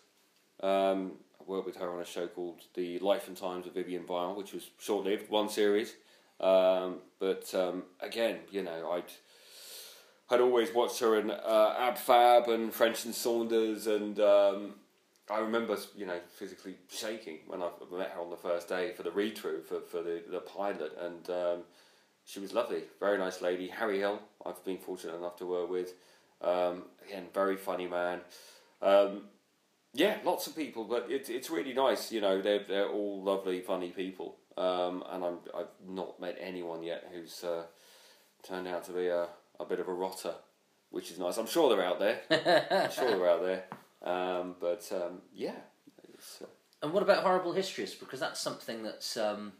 um, 0.62 1.12
I 1.40 1.44
worked 1.46 1.66
with 1.66 1.76
her 1.76 1.90
on 1.90 2.00
a 2.00 2.04
show 2.04 2.26
called 2.26 2.60
The 2.74 2.98
Life 2.98 3.28
and 3.28 3.36
Times 3.36 3.66
of 3.66 3.74
Vivienne 3.74 4.06
Vyle, 4.06 4.34
which 4.34 4.52
was 4.52 4.70
short 4.78 5.04
lived, 5.04 5.30
one 5.30 5.48
series. 5.48 5.94
But 6.38 7.54
again, 8.00 8.40
you 8.50 8.62
know, 8.62 8.90
I'd 8.92 9.10
had 10.32 10.40
always 10.40 10.74
watched 10.74 10.98
her 11.00 11.18
in 11.18 11.30
uh, 11.30 11.74
Ab 11.78 11.96
Fab 11.96 12.48
and 12.48 12.72
French 12.72 13.04
and 13.04 13.14
Saunders 13.14 13.86
and 13.86 14.18
um, 14.18 14.74
I 15.30 15.38
remember, 15.38 15.76
you 15.96 16.04
know, 16.04 16.18
physically 16.34 16.76
shaking 16.90 17.38
when 17.46 17.62
I 17.62 17.68
met 17.90 18.10
her 18.10 18.20
on 18.20 18.30
the 18.30 18.36
first 18.36 18.68
day 18.68 18.92
for 18.92 19.02
the 19.02 19.10
read 19.10 19.38
through 19.38 19.62
for, 19.62 19.80
for 19.80 20.02
the, 20.02 20.22
the 20.30 20.40
pilot, 20.40 20.92
and 21.00 21.30
um, 21.30 21.62
she 22.24 22.40
was 22.40 22.52
lovely, 22.52 22.82
very 23.00 23.18
nice 23.18 23.40
lady. 23.40 23.68
Harry 23.68 23.98
Hill, 23.98 24.20
I've 24.44 24.62
been 24.64 24.78
fortunate 24.78 25.14
enough 25.16 25.36
to 25.36 25.46
work 25.46 25.70
with. 25.70 25.94
Um, 26.42 26.84
again, 27.06 27.26
very 27.32 27.56
funny 27.56 27.86
man. 27.86 28.20
Um, 28.82 29.22
yeah, 29.94 30.18
lots 30.24 30.46
of 30.46 30.56
people, 30.56 30.84
but 30.84 31.06
it's 31.08 31.28
it's 31.28 31.50
really 31.50 31.72
nice. 31.72 32.10
You 32.10 32.20
know, 32.20 32.42
they're 32.42 32.64
they're 32.66 32.88
all 32.88 33.22
lovely, 33.22 33.60
funny 33.60 33.90
people, 33.90 34.36
um, 34.56 35.04
and 35.10 35.24
I'm 35.24 35.38
I've 35.56 35.88
not 35.88 36.20
met 36.20 36.36
anyone 36.40 36.82
yet 36.82 37.10
who's 37.12 37.44
uh, 37.44 37.64
turned 38.42 38.66
out 38.66 38.84
to 38.86 38.92
be 38.92 39.06
a, 39.06 39.28
a 39.60 39.64
bit 39.64 39.80
of 39.80 39.88
a 39.88 39.92
rotter, 39.92 40.34
which 40.90 41.10
is 41.10 41.18
nice. 41.18 41.38
I'm 41.38 41.46
sure 41.46 41.74
they're 41.74 41.84
out 41.84 41.98
there. 41.98 42.20
I'm 42.70 42.90
sure 42.90 43.10
they're 43.10 43.28
out 43.28 43.42
there. 43.42 43.64
Um, 44.02 44.56
but 44.60 44.90
um, 44.92 45.22
yeah. 45.34 45.54
Uh... 46.40 46.46
And 46.82 46.92
what 46.92 47.02
about 47.02 47.22
horrible 47.22 47.52
histories? 47.52 47.94
Because 47.94 48.20
that's 48.20 48.40
something 48.40 48.82
that's. 48.82 49.16
Um, 49.16 49.52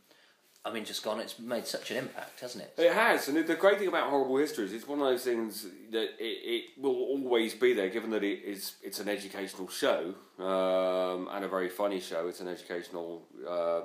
I 0.64 0.72
mean, 0.72 0.84
just 0.84 1.02
gone. 1.02 1.18
It's 1.18 1.40
made 1.40 1.66
such 1.66 1.90
an 1.90 1.96
impact, 1.96 2.40
hasn't 2.40 2.62
it? 2.62 2.74
It 2.78 2.92
has, 2.92 3.26
and 3.28 3.44
the 3.44 3.56
great 3.56 3.80
thing 3.80 3.88
about 3.88 4.10
horrible 4.10 4.36
histories, 4.36 4.72
it's 4.72 4.86
one 4.86 5.00
of 5.00 5.06
those 5.06 5.24
things 5.24 5.66
that 5.90 6.10
it, 6.20 6.24
it 6.24 6.64
will 6.80 6.94
always 6.94 7.52
be 7.52 7.74
there, 7.74 7.88
given 7.88 8.10
that 8.10 8.22
it 8.22 8.44
is 8.44 8.76
it's 8.80 9.00
an 9.00 9.08
educational 9.08 9.68
show 9.68 10.14
um, 10.38 11.28
and 11.32 11.44
a 11.44 11.48
very 11.48 11.68
funny 11.68 11.98
show. 11.98 12.28
It's 12.28 12.40
an 12.40 12.46
educational 12.46 13.26
uh, 13.48 13.82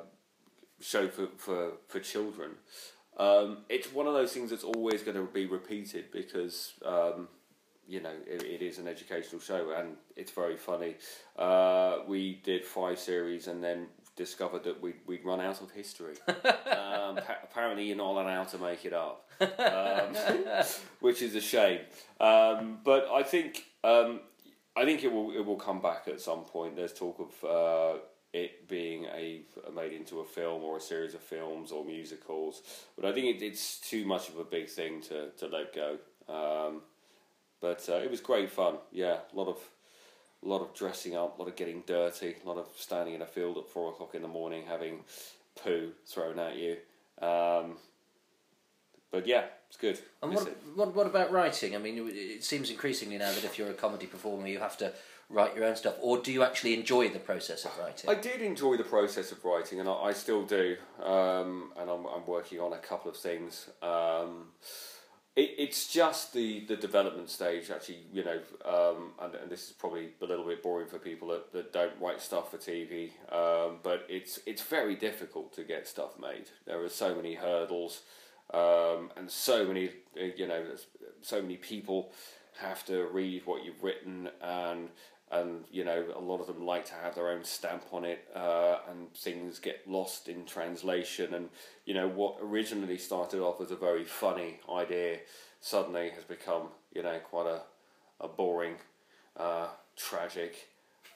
show 0.79 1.07
for 1.07 1.29
for 1.37 1.71
for 1.87 1.99
children. 1.99 2.51
Um, 3.17 3.59
it's 3.67 3.91
one 3.91 4.07
of 4.07 4.13
those 4.13 4.31
things 4.31 4.51
that's 4.51 4.63
always 4.63 5.01
going 5.01 5.17
to 5.17 5.23
be 5.23 5.45
repeated 5.47 6.11
because 6.11 6.73
um, 6.85 7.27
you 7.87 8.01
know, 8.01 8.11
it, 8.27 8.43
it 8.43 8.61
is 8.61 8.79
an 8.79 8.87
educational 8.87 9.39
show 9.41 9.71
and 9.71 9.95
it's 10.15 10.31
very 10.31 10.57
funny. 10.57 10.95
Uh, 11.37 11.99
we 12.07 12.41
did 12.43 12.65
five 12.65 12.99
series 12.99 13.47
and 13.47 13.63
then 13.63 13.87
discovered 14.15 14.63
that 14.65 14.81
we'd, 14.81 14.95
we'd 15.05 15.23
run 15.23 15.39
out 15.39 15.61
of 15.61 15.71
history. 15.71 16.15
um, 16.27 17.15
pa- 17.15 17.39
apparently, 17.43 17.85
you're 17.85 17.95
not 17.95 18.11
allowed 18.11 18.49
to 18.49 18.57
make 18.57 18.83
it 18.83 18.93
up, 18.93 19.29
um, 19.39 20.65
which 20.99 21.21
is 21.21 21.35
a 21.35 21.41
shame. 21.41 21.79
Um, 22.19 22.79
but 22.83 23.07
I 23.09 23.23
think 23.23 23.63
um, 23.83 24.19
I 24.75 24.83
think 24.83 25.03
it 25.03 25.11
will 25.11 25.31
it 25.31 25.45
will 25.45 25.55
come 25.55 25.81
back 25.81 26.07
at 26.07 26.19
some 26.19 26.43
point. 26.43 26.75
There's 26.75 26.93
talk 26.93 27.19
of 27.19 27.49
uh, 27.49 27.99
it 28.33 28.67
being 28.67 29.05
a 29.05 29.41
made 29.73 29.93
into 29.93 30.19
a 30.19 30.25
film 30.25 30.63
or 30.63 30.77
a 30.77 30.81
series 30.81 31.13
of 31.13 31.21
films 31.21 31.71
or 31.71 31.85
musicals, 31.85 32.61
but 32.95 33.05
I 33.05 33.13
think 33.13 33.37
it, 33.37 33.43
it's 33.43 33.79
too 33.79 34.05
much 34.05 34.29
of 34.29 34.37
a 34.37 34.43
big 34.43 34.69
thing 34.69 35.01
to 35.03 35.29
to 35.37 35.47
let 35.47 35.73
go. 35.73 35.97
Um, 36.27 36.81
but 37.61 37.87
uh, 37.89 37.95
it 37.95 38.11
was 38.11 38.21
great 38.21 38.51
fun. 38.51 38.75
Yeah, 38.91 39.17
a 39.33 39.35
lot 39.35 39.47
of 39.47 39.57
a 40.43 40.47
lot 40.47 40.61
of 40.61 40.73
dressing 40.73 41.15
up, 41.15 41.37
a 41.37 41.41
lot 41.41 41.49
of 41.49 41.55
getting 41.55 41.83
dirty, 41.87 42.35
a 42.43 42.47
lot 42.47 42.57
of 42.57 42.67
standing 42.77 43.15
in 43.15 43.21
a 43.21 43.25
field 43.25 43.57
at 43.57 43.67
four 43.67 43.91
o'clock 43.91 44.13
in 44.13 44.21
the 44.21 44.27
morning 44.27 44.63
having 44.67 44.99
poo 45.61 45.91
thrown 46.05 46.37
at 46.39 46.55
you. 46.57 46.77
Um, 47.21 47.77
but 49.11 49.25
yeah, 49.25 49.45
it's 49.67 49.77
good. 49.77 49.99
And 50.21 50.33
what, 50.33 50.47
it. 50.47 50.57
what, 50.75 50.95
what 50.95 51.07
about 51.07 51.31
writing? 51.31 51.75
I 51.75 51.79
mean, 51.79 52.09
it 52.11 52.43
seems 52.43 52.69
increasingly 52.69 53.17
now 53.17 53.31
that 53.31 53.43
if 53.43 53.57
you're 53.57 53.69
a 53.69 53.73
comedy 53.73 54.05
performer, 54.05 54.47
you 54.47 54.59
have 54.59 54.77
to 54.77 54.93
write 55.29 55.55
your 55.55 55.65
own 55.65 55.75
stuff, 55.75 55.95
or 56.01 56.19
do 56.19 56.31
you 56.31 56.43
actually 56.43 56.73
enjoy 56.73 57.09
the 57.09 57.19
process 57.19 57.65
of 57.65 57.77
writing? 57.77 58.09
I 58.09 58.15
did 58.15 58.41
enjoy 58.41 58.77
the 58.77 58.83
process 58.83 59.31
of 59.31 59.43
writing, 59.43 59.79
and 59.79 59.89
I, 59.89 59.93
I 59.93 60.13
still 60.13 60.43
do. 60.43 60.77
Um, 61.03 61.71
and 61.77 61.89
I'm, 61.89 62.05
I'm 62.05 62.25
working 62.25 62.59
on 62.59 62.73
a 62.73 62.77
couple 62.77 63.11
of 63.11 63.17
things. 63.17 63.69
Um, 63.81 64.47
it, 65.35 65.53
it's 65.57 65.91
just 65.91 66.33
the, 66.33 66.65
the 66.65 66.75
development 66.75 67.29
stage, 67.29 67.69
actually, 67.69 67.99
you 68.11 68.23
know, 68.23 68.39
um, 68.65 69.11
and, 69.21 69.35
and 69.35 69.51
this 69.51 69.67
is 69.67 69.71
probably 69.71 70.09
a 70.21 70.25
little 70.25 70.45
bit 70.45 70.63
boring 70.63 70.87
for 70.87 70.97
people 70.97 71.27
that, 71.27 71.53
that 71.53 71.71
don't 71.71 71.93
write 72.01 72.21
stuff 72.21 72.51
for 72.51 72.57
TV, 72.57 73.11
um, 73.31 73.77
but 73.83 74.05
it's, 74.09 74.39
it's 74.45 74.63
very 74.63 74.95
difficult 74.95 75.53
to 75.53 75.63
get 75.63 75.87
stuff 75.87 76.19
made. 76.19 76.49
There 76.65 76.83
are 76.83 76.89
so 76.89 77.13
many 77.13 77.35
hurdles 77.35 78.01
um, 78.51 79.11
and 79.15 79.29
so 79.29 79.65
many, 79.65 79.91
you 80.15 80.47
know, 80.47 80.65
so 81.21 81.41
many 81.41 81.57
people 81.57 82.11
have 82.59 82.83
to 82.85 83.05
read 83.05 83.43
what 83.45 83.63
you've 83.63 83.83
written 83.83 84.29
and 84.41 84.89
and 85.31 85.65
you 85.71 85.83
know 85.83 86.05
a 86.15 86.19
lot 86.19 86.39
of 86.39 86.47
them 86.47 86.65
like 86.65 86.85
to 86.85 86.93
have 86.93 87.15
their 87.15 87.29
own 87.29 87.43
stamp 87.43 87.83
on 87.91 88.05
it 88.05 88.27
uh, 88.35 88.77
and 88.89 89.13
things 89.13 89.59
get 89.59 89.81
lost 89.87 90.29
in 90.29 90.45
translation 90.45 91.33
and 91.33 91.49
you 91.85 91.93
know 91.93 92.07
what 92.07 92.37
originally 92.41 92.97
started 92.97 93.41
off 93.41 93.59
as 93.59 93.71
a 93.71 93.75
very 93.75 94.05
funny 94.05 94.59
idea 94.71 95.17
suddenly 95.59 96.09
has 96.09 96.23
become 96.23 96.69
you 96.93 97.03
know 97.03 97.19
quite 97.29 97.47
a, 97.47 97.61
a 98.23 98.27
boring 98.27 98.75
uh, 99.35 99.67
tragic 99.95 100.67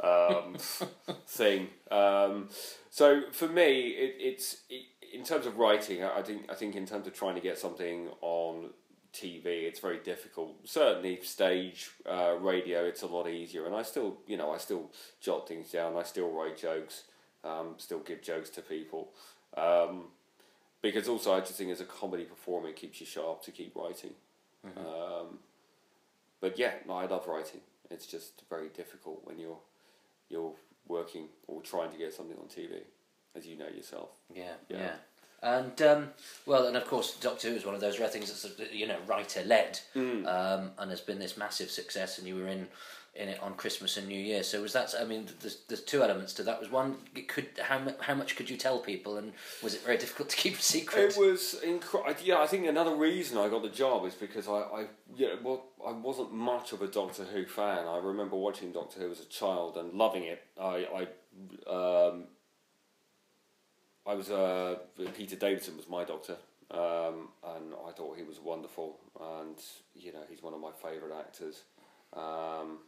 um, 0.01 0.55
thing. 1.27 1.69
Um, 1.89 2.49
so 2.89 3.23
for 3.31 3.47
me, 3.47 3.89
it, 3.89 4.15
it's 4.19 4.57
it, 4.69 4.85
in 5.13 5.23
terms 5.23 5.45
of 5.45 5.57
writing. 5.57 6.03
I 6.03 6.21
think 6.21 6.49
I 6.49 6.55
think 6.55 6.75
in 6.75 6.85
terms 6.85 7.07
of 7.07 7.13
trying 7.13 7.35
to 7.35 7.41
get 7.41 7.57
something 7.57 8.09
on 8.21 8.71
TV, 9.13 9.45
it's 9.45 9.79
very 9.79 9.99
difficult. 9.99 10.55
Certainly, 10.67 11.21
stage, 11.23 11.89
uh, 12.09 12.35
radio, 12.39 12.85
it's 12.85 13.01
a 13.01 13.07
lot 13.07 13.27
easier. 13.27 13.65
And 13.65 13.75
I 13.75 13.83
still, 13.83 14.17
you 14.27 14.37
know, 14.37 14.51
I 14.51 14.57
still 14.57 14.89
jot 15.19 15.47
things 15.47 15.71
down. 15.71 15.97
I 15.97 16.03
still 16.03 16.29
write 16.29 16.57
jokes. 16.57 17.03
Um, 17.43 17.75
still 17.77 17.99
give 17.99 18.21
jokes 18.21 18.49
to 18.51 18.61
people. 18.61 19.09
Um, 19.57 20.05
because 20.81 21.07
also, 21.07 21.33
I 21.33 21.41
just 21.41 21.53
think 21.53 21.71
as 21.71 21.81
a 21.81 21.85
comedy 21.85 22.23
performer, 22.23 22.69
it 22.69 22.75
keeps 22.75 22.99
you 22.99 23.05
sharp 23.05 23.43
to 23.43 23.51
keep 23.51 23.75
writing. 23.75 24.13
Mm-hmm. 24.65 24.79
Um, 24.79 25.39
but 26.39 26.57
yeah, 26.57 26.73
no, 26.87 26.93
I 26.93 27.05
love 27.05 27.27
writing. 27.27 27.61
It's 27.89 28.05
just 28.05 28.43
very 28.49 28.69
difficult 28.69 29.21
when 29.25 29.37
you're 29.37 29.59
you're 30.29 30.53
working 30.87 31.27
or 31.47 31.61
trying 31.61 31.91
to 31.91 31.97
get 31.97 32.13
something 32.13 32.37
on 32.37 32.45
TV, 32.45 32.81
as 33.35 33.45
you 33.45 33.57
know 33.57 33.67
yourself. 33.67 34.09
Yeah, 34.33 34.53
yeah. 34.69 34.77
yeah. 34.77 34.93
And 35.43 35.81
um, 35.81 36.09
well, 36.45 36.67
and 36.67 36.77
of 36.77 36.85
course, 36.85 37.17
Doctor 37.19 37.49
Who 37.49 37.55
is 37.55 37.65
one 37.65 37.73
of 37.73 37.81
those 37.81 37.99
rare 37.99 38.09
things 38.09 38.29
that's 38.29 38.71
you 38.71 38.87
know 38.87 38.97
writer 39.07 39.43
led, 39.43 39.79
mm. 39.95 40.25
um, 40.27 40.71
and 40.77 40.91
has 40.91 41.01
been 41.01 41.17
this 41.17 41.35
massive 41.35 41.71
success. 41.71 42.19
And 42.19 42.27
you 42.27 42.35
were 42.35 42.47
in 42.47 42.67
in 43.13 43.27
it 43.27 43.41
on 43.41 43.53
Christmas 43.55 43.97
and 43.97 44.07
New 44.07 44.19
Year. 44.19 44.41
So 44.41 44.61
was 44.61 44.71
that? 44.73 44.93
I 44.99 45.03
mean, 45.03 45.27
there's, 45.41 45.57
there's 45.67 45.81
two 45.81 46.01
elements 46.01 46.31
to 46.33 46.43
that. 46.43 46.59
Was 46.61 46.71
one 46.71 46.95
could 47.27 47.47
how 47.59 47.81
how 47.99 48.15
much 48.15 48.35
could 48.35 48.49
you 48.49 48.55
tell 48.55 48.79
people, 48.79 49.17
and 49.17 49.33
was 49.61 49.73
it 49.73 49.81
very 49.81 49.97
difficult 49.97 50.29
to 50.29 50.35
keep 50.43 50.57
a 50.57 50.61
secret? 50.61 51.17
It 51.17 51.17
was 51.17 51.55
incredible. 51.63 52.21
Yeah, 52.23 52.39
I 52.39 52.47
think 52.47 52.67
another 52.67 52.95
reason 52.95 53.37
I 53.37 53.49
got 53.49 53.63
the 53.63 53.69
job 53.69 54.05
is 54.05 54.13
because 54.13 54.47
I, 54.47 54.51
I 54.51 54.85
yeah 55.15 55.35
well 55.43 55.65
I 55.85 55.91
wasn't 55.91 56.33
much 56.33 56.71
of 56.71 56.81
a 56.81 56.87
Doctor 56.87 57.23
Who 57.23 57.45
fan. 57.45 57.87
I 57.87 57.97
remember 57.97 58.37
watching 58.37 58.71
Doctor 58.71 58.99
Who 59.01 59.11
as 59.11 59.19
a 59.19 59.25
child 59.25 59.75
and 59.75 59.93
loving 59.93 60.23
it. 60.23 60.43
I 60.59 60.85
I 60.95 61.01
I 61.01 61.07
was 64.21 64.29
uh, 64.29 64.75
Peter 65.15 65.35
Davidson 65.35 65.75
was 65.77 65.89
my 65.89 66.03
doctor, 66.03 66.37
um, 66.69 67.29
and 67.55 67.73
I 67.87 67.91
thought 67.91 68.17
he 68.17 68.23
was 68.23 68.39
wonderful, 68.39 68.99
and 69.19 69.55
you 69.95 70.13
know 70.13 70.21
he's 70.29 70.43
one 70.43 70.53
of 70.53 70.59
my 70.59 70.71
favourite 70.71 71.17
actors. 71.17 71.63
Um, 72.13 72.79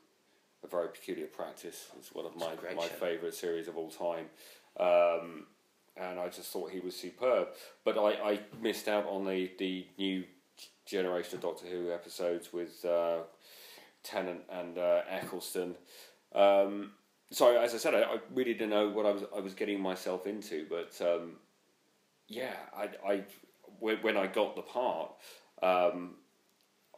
a 0.64 0.68
very 0.70 0.90
peculiar 0.90 1.26
practice. 1.26 1.88
It's 1.98 2.14
one 2.14 2.26
of 2.26 2.36
my 2.36 2.54
my 2.76 2.88
favourite 2.88 3.34
series 3.34 3.68
of 3.68 3.78
all 3.78 3.90
time, 3.90 4.26
um, 4.80 5.48
and 5.98 6.20
I 6.20 6.30
just 6.30 6.52
thought 6.52 6.70
he 6.70 6.80
was 6.80 6.96
superb. 6.96 7.48
But 7.84 7.98
I, 7.98 8.34
I 8.34 8.40
missed 8.62 8.88
out 8.88 9.08
on 9.08 9.26
the 9.26 9.52
the 9.58 9.88
new 9.98 10.26
generation 10.86 11.36
of 11.36 11.42
Doctor 11.42 11.66
Who 11.66 11.92
episodes 11.92 12.54
with 12.54 12.86
uh, 12.86 13.22
Tennant 14.04 14.42
and 14.52 14.78
uh, 14.78 15.02
Eccleston. 15.10 15.76
Um, 16.36 16.92
so 17.34 17.58
as 17.58 17.74
I 17.74 17.78
said, 17.78 17.96
I, 17.96 18.02
I, 18.02 18.18
really 18.34 18.54
didn't 18.54 18.70
know 18.70 18.90
what 18.90 19.06
I 19.06 19.12
was 19.12 19.24
I 19.36 19.40
was 19.40 19.54
getting 19.54 19.82
myself 19.82 20.28
into, 20.28 20.68
but 20.70 21.02
um, 21.02 21.34
yeah, 22.28 22.54
I, 22.76 22.90
I 23.08 23.24
when, 23.80 24.16
I 24.16 24.28
got 24.28 24.56
the 24.56 24.62
part, 24.62 25.12
um, 25.62 26.16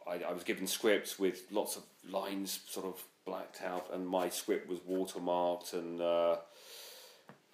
I, 0.06 0.20
I 0.28 0.32
was 0.32 0.44
given 0.44 0.66
scripts 0.66 1.18
with 1.18 1.42
lots 1.50 1.76
of 1.76 1.82
lines 2.08 2.60
sort 2.68 2.86
of 2.86 3.02
blacked 3.24 3.62
out, 3.62 3.88
and 3.92 4.06
my 4.06 4.28
script 4.28 4.68
was 4.68 4.80
watermarked, 4.80 5.72
and 5.72 6.00
uh, 6.02 6.36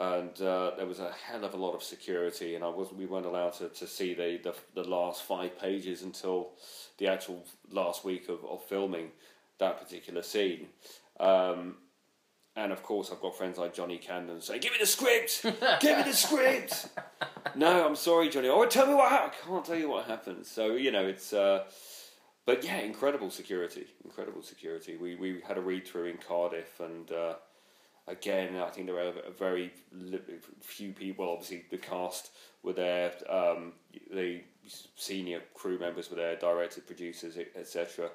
and 0.01 0.43
uh, 0.43 0.73
there 0.77 0.87
was 0.87 0.99
a 0.99 1.13
hell 1.13 1.45
of 1.45 1.55
a 1.55 1.57
lot 1.57 1.75
of 1.75 1.83
security, 1.85 2.57
and 2.57 2.65
I 2.65 2.69
was 2.69 2.93
we 2.93 3.07
weren't 3.07 3.27
allowed 3.27 3.55
to, 3.55 3.69
to 3.69 3.87
see 3.87 4.13
the, 4.13 4.41
the 4.43 4.55
the 4.75 4.89
last 4.89 5.23
five 5.23 5.57
pages 5.59 6.03
until 6.03 6.51
the 6.99 7.07
actual 7.07 7.45
last 7.71 8.05
week 8.05 8.29
of, 8.29 8.45
of 8.45 8.65
filming 8.65 9.13
that 9.59 9.81
particular 9.81 10.23
scene. 10.23 10.67
Um, 11.21 11.77
and 12.57 12.73
of 12.73 12.83
course, 12.83 13.11
I've 13.11 13.21
got 13.21 13.37
friends 13.37 13.59
like 13.59 13.75
Johnny 13.75 13.99
Camden 13.99 14.41
say, 14.41 14.59
"Give 14.59 14.73
me 14.73 14.79
the 14.79 14.87
script, 14.87 15.43
give 15.81 15.99
me 15.99 16.05
the 16.05 16.13
script." 16.13 16.89
no, 17.55 17.87
I'm 17.87 17.97
sorry, 17.97 18.29
Johnny. 18.29 18.49
Oh, 18.49 18.65
tell 18.67 18.87
me 18.87 18.95
what 18.95 19.11
happened. 19.11 19.33
I 19.43 19.47
can't 19.47 19.65
tell 19.65 19.79
you 19.79 19.89
what 19.89 20.07
happened. 20.07 20.47
So 20.47 20.75
you 20.75 20.91
know, 20.91 21.07
it's. 21.07 21.33
Uh, 21.33 21.65
but 22.45 22.65
yeah, 22.65 22.79
incredible 22.79 23.31
security, 23.31 23.87
incredible 24.05 24.43
security. 24.43 24.97
We 24.97 25.15
we 25.15 25.41
had 25.47 25.59
a 25.59 25.61
read 25.61 25.87
through 25.87 26.07
in 26.07 26.19
Cardiff, 26.19 26.81
and 26.81 27.11
uh, 27.11 27.35
again, 28.09 28.57
I 28.57 28.69
think 28.69 28.87
there 28.87 28.97
were 28.97 29.13
a 29.27 29.31
very 29.31 29.73
few 30.61 30.93
people. 30.93 31.29
Obviously, 31.29 31.65
the 31.71 31.79
cast 31.79 32.31
were 32.63 32.73
there. 32.73 33.13
Um, 33.29 33.75
the 34.13 34.43
senior 34.67 35.41
crew 35.55 35.79
members 35.79 36.11
were 36.11 36.17
there, 36.17 36.37
directors, 36.37 36.85
producers, 36.85 37.37
etc. 37.57 38.11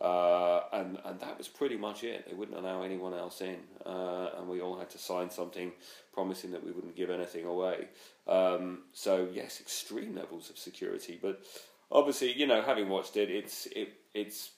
Uh, 0.00 0.60
and 0.72 0.98
and 1.04 1.20
that 1.20 1.36
was 1.38 1.48
pretty 1.48 1.76
much 1.76 2.04
it. 2.04 2.26
They 2.28 2.34
wouldn't 2.34 2.56
allow 2.56 2.82
anyone 2.82 3.14
else 3.14 3.40
in, 3.40 3.58
uh, 3.84 4.30
and 4.38 4.48
we 4.48 4.60
all 4.60 4.78
had 4.78 4.90
to 4.90 4.98
sign 4.98 5.30
something 5.30 5.72
promising 6.12 6.50
that 6.52 6.64
we 6.64 6.72
wouldn't 6.72 6.96
give 6.96 7.10
anything 7.10 7.44
away. 7.44 7.88
Um, 8.26 8.84
so 8.92 9.28
yes, 9.32 9.60
extreme 9.60 10.14
levels 10.14 10.50
of 10.50 10.58
security. 10.58 11.18
But 11.20 11.42
obviously, 11.90 12.32
you 12.32 12.46
know, 12.46 12.62
having 12.62 12.88
watched 12.88 13.16
it, 13.16 13.30
it's 13.30 13.66
it 13.66 13.92
it's 14.14 14.52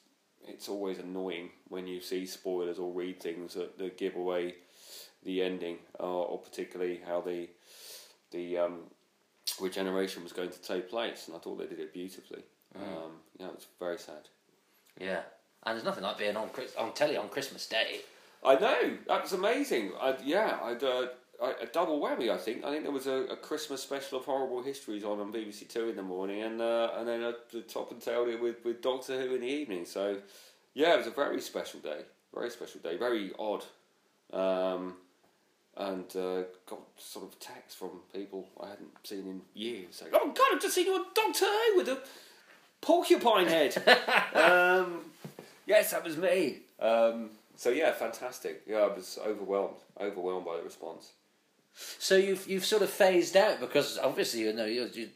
it's 0.45 0.69
always 0.69 0.99
annoying 0.99 1.49
when 1.69 1.87
you 1.87 2.01
see 2.01 2.25
spoilers 2.25 2.79
or 2.79 2.91
read 2.91 3.21
things 3.21 3.53
that, 3.53 3.77
that 3.77 3.97
give 3.97 4.15
away 4.15 4.55
the 5.23 5.41
ending, 5.41 5.77
uh, 5.99 6.03
or 6.03 6.39
particularly 6.39 7.01
how 7.05 7.21
the 7.21 7.49
the 8.31 8.57
um, 8.57 8.79
regeneration 9.61 10.23
was 10.23 10.33
going 10.33 10.49
to 10.49 10.61
take 10.61 10.89
place, 10.89 11.27
and 11.27 11.35
I 11.35 11.39
thought 11.39 11.57
they 11.57 11.67
did 11.67 11.79
it 11.79 11.93
beautifully. 11.93 12.43
Mm. 12.77 12.81
Um, 12.81 13.11
yeah, 13.39 13.47
it's 13.53 13.67
very 13.79 13.97
sad. 13.97 14.29
Yeah, 14.99 15.21
and 15.63 15.75
there's 15.75 15.85
nothing 15.85 16.03
like 16.03 16.17
being 16.17 16.35
on 16.35 16.49
on 16.77 16.93
telly 16.93 17.17
on 17.17 17.29
Christmas 17.29 17.67
Day. 17.67 18.01
I 18.45 18.55
know 18.55 18.97
that 19.07 19.21
was 19.21 19.33
amazing. 19.33 19.91
I, 19.99 20.15
yeah, 20.23 20.59
I'd, 20.61 20.83
uh, 20.83 21.07
I, 21.41 21.53
a 21.61 21.65
double 21.67 22.01
whammy. 22.01 22.29
I 22.29 22.37
think. 22.37 22.63
I 22.63 22.71
think 22.71 22.83
there 22.83 22.91
was 22.91 23.07
a, 23.07 23.25
a, 23.31 23.37
Christmas 23.37 23.81
special 23.81 24.19
of 24.19 24.25
horrible 24.25 24.61
histories 24.61 25.03
on 25.03 25.19
on 25.19 25.31
BBC 25.31 25.67
Two 25.69 25.89
in 25.89 25.95
the 25.95 26.03
morning, 26.03 26.41
and 26.41 26.61
uh, 26.61 26.91
and 26.97 27.07
then 27.07 27.23
a, 27.23 27.33
the 27.51 27.61
top 27.61 27.91
and 27.91 28.01
tail 28.01 28.25
with 28.25 28.63
with 28.63 28.81
Doctor 28.81 29.19
Who 29.21 29.35
in 29.35 29.41
the 29.41 29.47
evening. 29.47 29.85
So, 29.85 30.17
yeah, 30.73 30.93
it 30.93 30.97
was 30.97 31.07
a 31.07 31.11
very 31.11 31.41
special 31.41 31.79
day. 31.79 32.01
Very 32.33 32.49
special 32.49 32.81
day. 32.81 32.97
Very 32.97 33.31
odd. 33.37 33.63
Um, 34.33 34.95
and 35.77 36.05
uh, 36.15 36.43
got 36.67 36.81
sort 36.97 37.25
of 37.25 37.39
texts 37.39 37.75
from 37.75 37.89
people 38.13 38.47
I 38.61 38.69
hadn't 38.69 38.91
seen 39.03 39.19
in 39.19 39.41
years 39.53 39.95
saying, 39.95 40.11
"Oh 40.13 40.31
God, 40.31 40.47
I've 40.53 40.61
just 40.61 40.75
seen 40.75 40.87
you 40.87 40.93
on 40.93 41.05
Doctor 41.13 41.45
Who 41.45 41.77
with 41.77 41.89
a 41.89 41.99
porcupine 42.81 43.47
head." 43.47 43.75
um, 44.35 45.01
yes, 45.65 45.91
that 45.91 46.03
was 46.03 46.17
me. 46.17 46.59
Um, 46.79 47.31
so 47.55 47.69
yeah, 47.69 47.91
fantastic. 47.91 48.63
Yeah, 48.67 48.79
I 48.79 48.87
was 48.87 49.17
overwhelmed, 49.25 49.75
overwhelmed 49.99 50.45
by 50.45 50.57
the 50.57 50.63
response. 50.63 51.11
So 51.75 52.15
you've 52.15 52.47
you've 52.47 52.65
sort 52.65 52.83
of 52.83 52.89
phased 52.89 53.35
out 53.35 53.59
because 53.59 53.97
obviously 53.97 54.41
you 54.41 54.53
know 54.53 54.65
you, 54.65 54.89
you, 54.93 55.09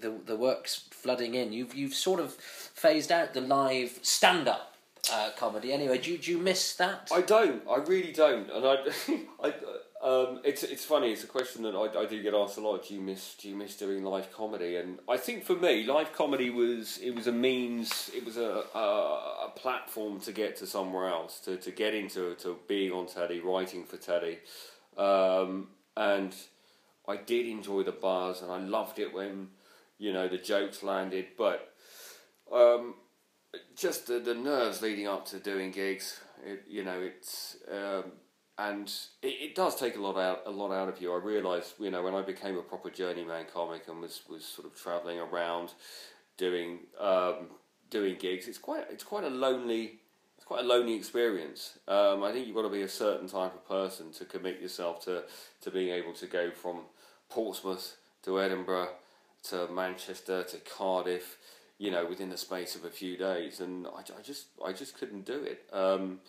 the 0.00 0.10
the 0.26 0.36
work's 0.36 0.86
flooding 0.90 1.34
in. 1.34 1.52
You've 1.52 1.74
you've 1.74 1.94
sort 1.94 2.20
of 2.20 2.34
phased 2.34 3.10
out 3.10 3.32
the 3.32 3.40
live 3.40 4.00
stand 4.02 4.48
up 4.48 4.74
uh, 5.12 5.30
comedy. 5.36 5.72
Anyway, 5.72 5.98
do 5.98 6.12
you, 6.12 6.18
do 6.18 6.30
you 6.30 6.38
miss 6.38 6.74
that? 6.76 7.10
I 7.12 7.20
don't. 7.22 7.62
I 7.68 7.76
really 7.76 8.12
don't. 8.12 8.50
And 8.50 8.66
I, 8.66 8.76
I 9.48 9.54
um, 10.04 10.40
it's 10.44 10.62
it's 10.62 10.84
funny. 10.84 11.12
It's 11.12 11.24
a 11.24 11.26
question 11.26 11.62
that 11.62 11.74
I, 11.74 12.02
I 12.02 12.04
do 12.04 12.22
get 12.22 12.34
asked 12.34 12.58
a 12.58 12.60
lot. 12.60 12.86
Do 12.86 12.94
you 12.94 13.00
miss 13.00 13.36
Do 13.36 13.48
you 13.48 13.56
miss 13.56 13.74
doing 13.74 14.04
live 14.04 14.30
comedy? 14.30 14.76
And 14.76 14.98
I 15.08 15.16
think 15.16 15.44
for 15.44 15.56
me, 15.56 15.84
live 15.84 16.12
comedy 16.12 16.50
was 16.50 16.98
it 16.98 17.14
was 17.14 17.26
a 17.26 17.32
means. 17.32 18.10
It 18.14 18.22
was 18.22 18.36
a 18.36 18.64
a, 18.74 19.46
a 19.46 19.52
platform 19.56 20.20
to 20.20 20.32
get 20.32 20.56
to 20.56 20.66
somewhere 20.66 21.08
else. 21.08 21.40
To, 21.40 21.56
to 21.56 21.70
get 21.70 21.94
into 21.94 22.34
to 22.34 22.58
being 22.68 22.92
on 22.92 23.06
Teddy, 23.06 23.40
writing 23.40 23.84
for 23.84 23.96
Teddy, 23.96 24.40
um, 24.98 25.68
and 25.96 26.36
I 27.08 27.16
did 27.16 27.46
enjoy 27.46 27.82
the 27.82 27.92
bars, 27.92 28.42
and 28.42 28.52
I 28.52 28.58
loved 28.58 28.98
it 28.98 29.14
when 29.14 29.48
you 29.96 30.12
know 30.12 30.28
the 30.28 30.36
jokes 30.36 30.82
landed. 30.82 31.28
But 31.38 31.72
um, 32.52 32.96
just 33.74 34.08
the, 34.08 34.18
the 34.18 34.34
nerves 34.34 34.82
leading 34.82 35.08
up 35.08 35.24
to 35.28 35.38
doing 35.38 35.70
gigs. 35.70 36.20
It, 36.44 36.64
you 36.68 36.84
know, 36.84 37.00
it's 37.00 37.56
um, 37.72 38.12
and 38.58 38.92
it, 39.22 39.26
it, 39.26 39.54
does 39.54 39.74
take 39.78 39.96
a 39.96 40.00
lot 40.00 40.16
out 40.16 40.42
a 40.46 40.50
lot 40.50 40.72
out 40.72 40.88
of 40.88 41.00
you. 41.00 41.12
I 41.12 41.18
realised, 41.18 41.74
you 41.78 41.90
know, 41.90 42.02
when 42.02 42.14
I 42.14 42.22
became 42.22 42.56
a 42.56 42.62
proper 42.62 42.90
journeyman 42.90 43.46
comic 43.52 43.88
and 43.88 44.00
was, 44.00 44.22
was 44.28 44.44
sort 44.44 44.66
of 44.66 44.80
travelling 44.80 45.18
around 45.18 45.72
doing 46.36 46.80
um, 47.00 47.48
doing 47.90 48.16
gigs, 48.18 48.46
it's 48.46 48.58
quite 48.58 48.84
it's 48.90 49.04
quite 49.04 49.24
a 49.24 49.30
lonely 49.30 49.98
it's 50.36 50.46
quite 50.46 50.64
a 50.64 50.66
lonely 50.66 50.94
experience. 50.94 51.78
Um, 51.88 52.22
I 52.22 52.32
think 52.32 52.46
you've 52.46 52.56
got 52.56 52.62
to 52.62 52.68
be 52.68 52.82
a 52.82 52.88
certain 52.88 53.28
type 53.28 53.54
of 53.54 53.66
person 53.66 54.12
to 54.12 54.24
commit 54.24 54.60
yourself 54.60 55.04
to 55.06 55.24
to 55.62 55.70
being 55.70 55.90
able 55.90 56.12
to 56.14 56.26
go 56.26 56.50
from 56.50 56.82
Portsmouth 57.28 57.96
to 58.22 58.40
Edinburgh 58.40 58.90
to 59.44 59.68
Manchester 59.68 60.42
to 60.42 60.56
Cardiff, 60.58 61.36
you 61.78 61.90
know, 61.90 62.06
within 62.06 62.30
the 62.30 62.36
space 62.36 62.74
of 62.76 62.84
a 62.84 62.90
few 62.90 63.16
days, 63.16 63.60
and 63.60 63.86
I, 63.86 64.00
I 64.00 64.22
just 64.22 64.46
I 64.64 64.72
just 64.72 64.98
couldn't 64.98 65.24
do 65.24 65.42
it. 65.42 65.64
Um, 65.72 66.20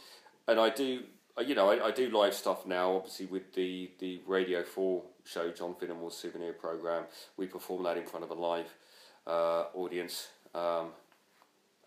and 0.48 0.60
I 0.60 0.70
do 0.70 1.04
you 1.42 1.56
know, 1.56 1.70
I, 1.70 1.88
I, 1.88 1.92
do 1.92 2.10
live 2.10 2.34
stuff 2.34 2.66
now. 2.66 2.96
Obviously, 2.96 3.26
with 3.26 3.54
the, 3.54 3.92
the 4.00 4.22
Radio 4.26 4.64
Four 4.64 5.04
show, 5.24 5.52
John 5.52 5.76
Finnemore's 5.76 6.16
souvenir 6.16 6.54
program, 6.54 7.04
we 7.38 7.48
perform 7.48 7.84
that 7.84 7.98
in 7.98 8.06
front 8.06 8.24
of 8.24 8.32
a 8.32 8.36
live 8.36 8.74
uh, 9.28 9.66
audience, 9.74 10.30
um, 10.54 10.88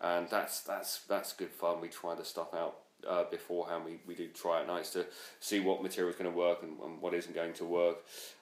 and 0.01 0.29
that's 0.29 0.61
that's 0.61 0.99
that's 1.01 1.33
good 1.33 1.51
fun. 1.51 1.81
We 1.81 1.87
try 1.87 2.15
the 2.15 2.25
stuff 2.25 2.53
out 2.53 2.77
uh, 3.07 3.23
beforehand. 3.25 3.85
We, 3.85 3.99
we 4.05 4.15
do 4.15 4.27
try 4.27 4.61
at 4.61 4.67
nights 4.67 4.91
to 4.91 5.05
see 5.39 5.59
what 5.59 5.81
material 5.81 6.11
is 6.11 6.17
going 6.17 6.31
to 6.31 6.37
work 6.37 6.63
and, 6.63 6.79
and 6.79 7.01
what 7.01 7.13
isn't 7.13 7.33
going 7.33 7.53
to 7.53 7.65
work. 7.65 7.97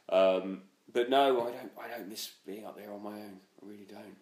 Um, 0.10 0.62
but 0.92 1.10
no, 1.10 1.42
I 1.42 1.52
don't. 1.52 1.72
I 1.84 1.98
don't 1.98 2.10
miss 2.10 2.32
being 2.46 2.66
up 2.66 2.78
there 2.78 2.92
on 2.92 3.04
my 3.04 3.12
own. 3.12 3.40
I 3.62 3.66
really 3.66 3.88
don't. 3.90 4.18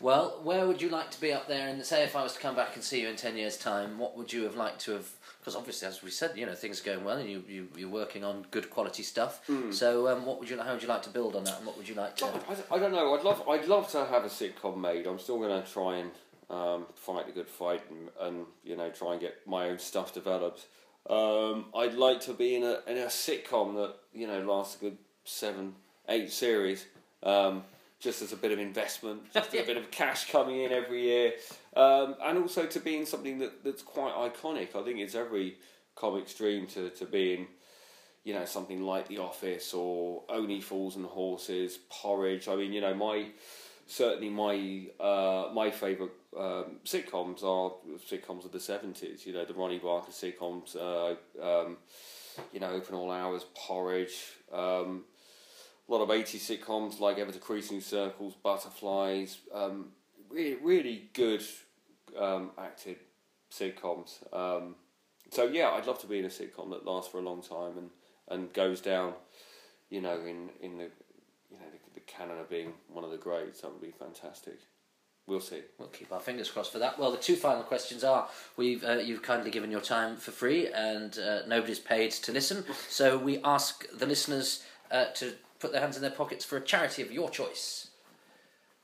Well, 0.00 0.40
where 0.42 0.66
would 0.66 0.82
you 0.82 0.88
like 0.88 1.10
to 1.12 1.20
be 1.20 1.32
up 1.32 1.46
there? 1.46 1.68
And 1.68 1.84
say, 1.84 2.02
if 2.02 2.16
I 2.16 2.22
was 2.22 2.34
to 2.34 2.40
come 2.40 2.56
back 2.56 2.74
and 2.74 2.82
see 2.82 3.02
you 3.02 3.08
in 3.08 3.16
ten 3.16 3.36
years' 3.36 3.56
time, 3.56 3.98
what 3.98 4.16
would 4.16 4.32
you 4.32 4.42
have 4.44 4.56
liked 4.56 4.80
to 4.82 4.92
have? 4.92 5.08
Because 5.44 5.56
obviously, 5.56 5.86
as 5.86 6.02
we 6.02 6.10
said, 6.10 6.30
you 6.36 6.46
know, 6.46 6.54
things 6.54 6.80
are 6.80 6.84
going 6.84 7.04
well, 7.04 7.18
and 7.18 7.28
you, 7.28 7.44
you 7.46 7.68
you're 7.76 7.90
working 7.90 8.24
on 8.24 8.46
good 8.50 8.70
quality 8.70 9.02
stuff. 9.02 9.42
So, 9.72 10.08
um, 10.08 10.24
what 10.24 10.40
would 10.40 10.48
you? 10.48 10.58
How 10.58 10.72
would 10.72 10.80
you 10.80 10.88
like 10.88 11.02
to 11.02 11.10
build 11.10 11.36
on 11.36 11.44
that? 11.44 11.58
And 11.58 11.66
what 11.66 11.76
would 11.76 11.86
you 11.86 11.94
like 11.94 12.16
to? 12.16 12.24
I, 12.24 12.76
I 12.76 12.78
don't 12.78 12.92
know. 12.92 13.14
I'd 13.14 13.24
love. 13.24 13.46
I'd 13.46 13.66
love 13.66 13.90
to 13.90 14.06
have 14.06 14.24
a 14.24 14.28
sitcom 14.28 14.78
made. 14.78 15.06
I'm 15.06 15.18
still 15.18 15.38
going 15.38 15.62
to 15.62 15.70
try 15.70 15.98
and 15.98 16.10
um, 16.48 16.86
fight 16.94 17.26
the 17.26 17.32
good 17.32 17.48
fight 17.48 17.82
and, 17.90 18.08
and 18.20 18.46
you 18.64 18.74
know 18.74 18.88
try 18.88 19.12
and 19.12 19.20
get 19.20 19.46
my 19.46 19.68
own 19.68 19.78
stuff 19.78 20.14
developed. 20.14 20.66
Um, 21.10 21.66
I'd 21.76 21.92
like 21.92 22.20
to 22.22 22.32
be 22.32 22.54
in 22.54 22.62
a 22.62 22.80
in 22.86 22.96
a 22.96 23.08
sitcom 23.08 23.74
that 23.74 23.96
you 24.14 24.26
know 24.26 24.40
lasts 24.40 24.76
a 24.76 24.78
good 24.78 24.98
seven, 25.24 25.74
eight 26.08 26.32
series. 26.32 26.86
Um, 27.22 27.64
just 28.00 28.20
as 28.20 28.32
a 28.32 28.36
bit 28.36 28.52
of 28.52 28.58
investment, 28.58 29.32
just 29.32 29.54
a 29.54 29.62
bit 29.66 29.76
of 29.76 29.90
cash 29.90 30.30
coming 30.30 30.60
in 30.60 30.72
every 30.72 31.02
year, 31.02 31.32
um, 31.76 32.16
and 32.22 32.38
also 32.38 32.66
to 32.66 32.80
be 32.80 32.96
in 32.96 33.06
something 33.06 33.38
that, 33.38 33.64
that's 33.64 33.82
quite 33.82 34.14
iconic. 34.14 34.76
I 34.76 34.82
think 34.82 34.98
it's 34.98 35.14
every 35.14 35.56
comic's 35.94 36.34
dream 36.34 36.66
to, 36.68 36.90
to 36.90 37.06
be 37.06 37.34
in 37.34 37.46
you 38.24 38.32
know 38.32 38.44
something 38.44 38.82
like 38.82 39.08
The 39.08 39.18
Office 39.18 39.74
or 39.74 40.22
Only 40.28 40.60
Fools 40.60 40.96
and 40.96 41.04
Horses, 41.04 41.78
Porridge. 41.90 42.48
I 42.48 42.56
mean, 42.56 42.72
you 42.72 42.80
know, 42.80 42.94
my 42.94 43.26
certainly 43.86 44.30
my 44.30 44.86
uh, 45.04 45.50
my 45.52 45.70
favourite 45.70 46.12
um, 46.36 46.80
sitcoms 46.84 47.42
are 47.42 47.72
sitcoms 47.98 48.44
of 48.44 48.52
the 48.52 48.60
seventies. 48.60 49.26
You 49.26 49.34
know, 49.34 49.44
the 49.44 49.54
Ronnie 49.54 49.78
Barker 49.78 50.10
sitcoms. 50.10 50.76
Uh, 50.76 51.16
um, 51.42 51.76
you 52.52 52.60
know, 52.60 52.70
Open 52.70 52.94
All 52.94 53.10
Hours, 53.10 53.44
Porridge. 53.54 54.16
Um, 54.52 55.04
a 55.88 55.92
lot 55.92 56.02
of 56.02 56.08
80s 56.08 56.58
sitcoms 56.58 56.98
like 56.98 57.18
Ever 57.18 57.30
Decreasing 57.30 57.80
Circles, 57.80 58.34
Butterflies. 58.42 59.38
Really, 60.34 60.56
really 60.56 61.10
good 61.12 61.44
um, 62.18 62.50
acted 62.58 62.96
sitcoms. 63.52 64.18
Um, 64.34 64.74
so 65.30 65.46
yeah, 65.46 65.70
I'd 65.70 65.86
love 65.86 66.00
to 66.00 66.08
be 66.08 66.18
in 66.18 66.24
a 66.24 66.28
sitcom 66.28 66.70
that 66.70 66.84
lasts 66.84 67.10
for 67.12 67.18
a 67.18 67.22
long 67.22 67.40
time 67.40 67.78
and, 67.78 67.90
and 68.28 68.52
goes 68.52 68.80
down, 68.80 69.12
you 69.90 70.00
know, 70.00 70.18
in, 70.20 70.50
in 70.60 70.78
the 70.78 70.90
you 71.50 71.58
know 71.58 71.66
the, 71.70 71.94
the 71.94 72.00
canon 72.00 72.38
of 72.38 72.50
being 72.50 72.72
one 72.88 73.04
of 73.04 73.12
the 73.12 73.16
greats. 73.16 73.60
That 73.60 73.70
would 73.70 73.80
be 73.80 73.92
fantastic. 73.92 74.58
We'll 75.28 75.38
see. 75.38 75.62
We'll 75.78 75.88
keep 75.88 76.12
our 76.12 76.18
fingers 76.18 76.50
crossed 76.50 76.72
for 76.72 76.80
that. 76.80 76.98
Well, 76.98 77.12
the 77.12 77.16
two 77.16 77.36
final 77.36 77.62
questions 77.62 78.02
are: 78.02 78.28
We've 78.56 78.82
uh, 78.82 78.94
you've 78.94 79.22
kindly 79.22 79.52
given 79.52 79.70
your 79.70 79.80
time 79.80 80.16
for 80.16 80.32
free, 80.32 80.66
and 80.66 81.16
uh, 81.16 81.46
nobody's 81.46 81.78
paid 81.78 82.10
to 82.10 82.32
listen. 82.32 82.64
So 82.88 83.16
we 83.16 83.38
ask 83.44 83.86
the 83.96 84.06
listeners 84.06 84.64
uh, 84.90 85.06
to 85.14 85.34
put 85.60 85.70
their 85.70 85.80
hands 85.80 85.94
in 85.94 86.02
their 86.02 86.10
pockets 86.10 86.44
for 86.44 86.56
a 86.56 86.60
charity 86.60 87.02
of 87.02 87.12
your 87.12 87.30
choice. 87.30 87.90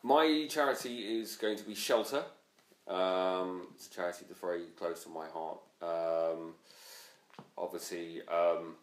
My 0.03 0.47
charity 0.49 1.21
is 1.21 1.37
going 1.37 1.59
to 1.59 1.65
be 1.65 1.75
Shelter. 1.75 2.25
Um, 2.89 3.69
it's 3.75 3.87
a 3.87 3.91
charity 3.91 4.25
that's 4.27 4.41
very 4.41 4.65
close 4.79 5.05
to 5.05 5.11
my 5.11 5.27
heart. 5.29 5.59
Um, 5.83 6.55
obviously, 7.59 8.23
um, 8.27 8.77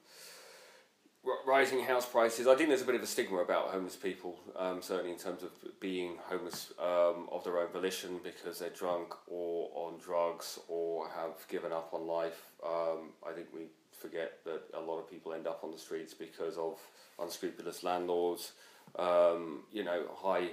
rising 1.45 1.83
house 1.83 2.05
prices. 2.05 2.45
I 2.45 2.53
think 2.53 2.69
there's 2.69 2.83
a 2.83 2.85
bit 2.85 2.93
of 2.93 3.01
a 3.01 3.07
stigma 3.07 3.39
about 3.39 3.69
homeless 3.69 3.95
people, 3.95 4.39
um, 4.55 4.83
certainly 4.83 5.11
in 5.11 5.17
terms 5.17 5.41
of 5.41 5.49
being 5.79 6.17
homeless 6.29 6.71
um, 6.79 7.27
of 7.31 7.43
their 7.43 7.57
own 7.57 7.69
volition 7.69 8.19
because 8.23 8.59
they're 8.59 8.69
drunk 8.69 9.15
or 9.25 9.71
on 9.73 9.97
drugs 9.99 10.59
or 10.67 11.09
have 11.09 11.47
given 11.47 11.71
up 11.71 11.89
on 11.93 12.05
life. 12.05 12.51
Um, 12.63 13.09
I 13.27 13.33
think 13.33 13.47
we 13.51 13.61
forget 13.91 14.37
that 14.45 14.61
a 14.75 14.79
lot 14.79 14.99
of 14.99 15.09
people 15.09 15.33
end 15.33 15.47
up 15.47 15.63
on 15.63 15.71
the 15.71 15.79
streets 15.79 16.13
because 16.13 16.57
of 16.57 16.79
unscrupulous 17.19 17.83
landlords. 17.83 18.51
You 18.97 19.83
know, 19.83 20.03
high 20.15 20.49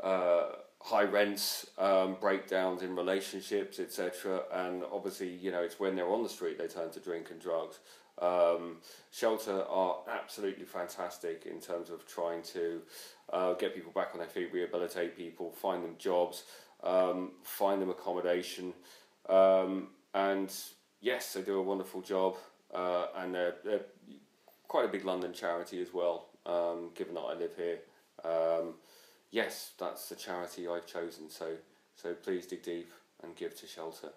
uh, 0.00 0.46
high 0.80 1.04
rents, 1.04 1.66
um, 1.78 2.16
breakdowns 2.20 2.82
in 2.82 2.94
relationships, 2.94 3.78
etc. 3.78 4.42
And 4.52 4.82
obviously, 4.92 5.28
you 5.28 5.50
know, 5.50 5.62
it's 5.62 5.80
when 5.80 5.96
they're 5.96 6.08
on 6.08 6.22
the 6.22 6.28
street 6.28 6.58
they 6.58 6.68
turn 6.68 6.90
to 6.90 7.00
drink 7.00 7.30
and 7.30 7.40
drugs. 7.40 7.78
Um, 8.20 8.78
shelter 9.12 9.62
are 9.68 9.98
absolutely 10.10 10.64
fantastic 10.64 11.46
in 11.46 11.60
terms 11.60 11.90
of 11.90 12.06
trying 12.06 12.42
to 12.54 12.82
uh, 13.32 13.52
get 13.54 13.74
people 13.74 13.92
back 13.92 14.10
on 14.12 14.18
their 14.18 14.28
feet, 14.28 14.52
rehabilitate 14.52 15.16
people, 15.16 15.52
find 15.52 15.84
them 15.84 15.94
jobs, 15.98 16.42
um, 16.82 17.32
find 17.44 17.80
them 17.80 17.90
accommodation, 17.90 18.72
um, 19.28 19.88
and 20.14 20.52
yes, 21.00 21.34
they 21.34 21.42
do 21.42 21.58
a 21.58 21.62
wonderful 21.62 22.00
job. 22.00 22.36
Uh, 22.72 23.06
and 23.16 23.34
they're, 23.34 23.54
they're 23.64 23.86
quite 24.66 24.84
a 24.84 24.88
big 24.88 25.04
London 25.04 25.32
charity 25.32 25.80
as 25.80 25.92
well. 25.92 26.26
Um, 26.44 26.90
given 26.94 27.14
that 27.14 27.20
I 27.20 27.34
live 27.34 27.54
here, 27.56 27.78
um, 28.24 28.74
yes, 29.30 29.72
that's 29.78 30.08
the 30.08 30.14
charity 30.14 30.68
I've 30.68 30.86
chosen. 30.86 31.30
So, 31.30 31.54
so 31.94 32.14
please 32.14 32.46
dig 32.46 32.62
deep 32.62 32.90
and 33.22 33.34
give 33.36 33.58
to 33.60 33.66
shelter. 33.66 34.10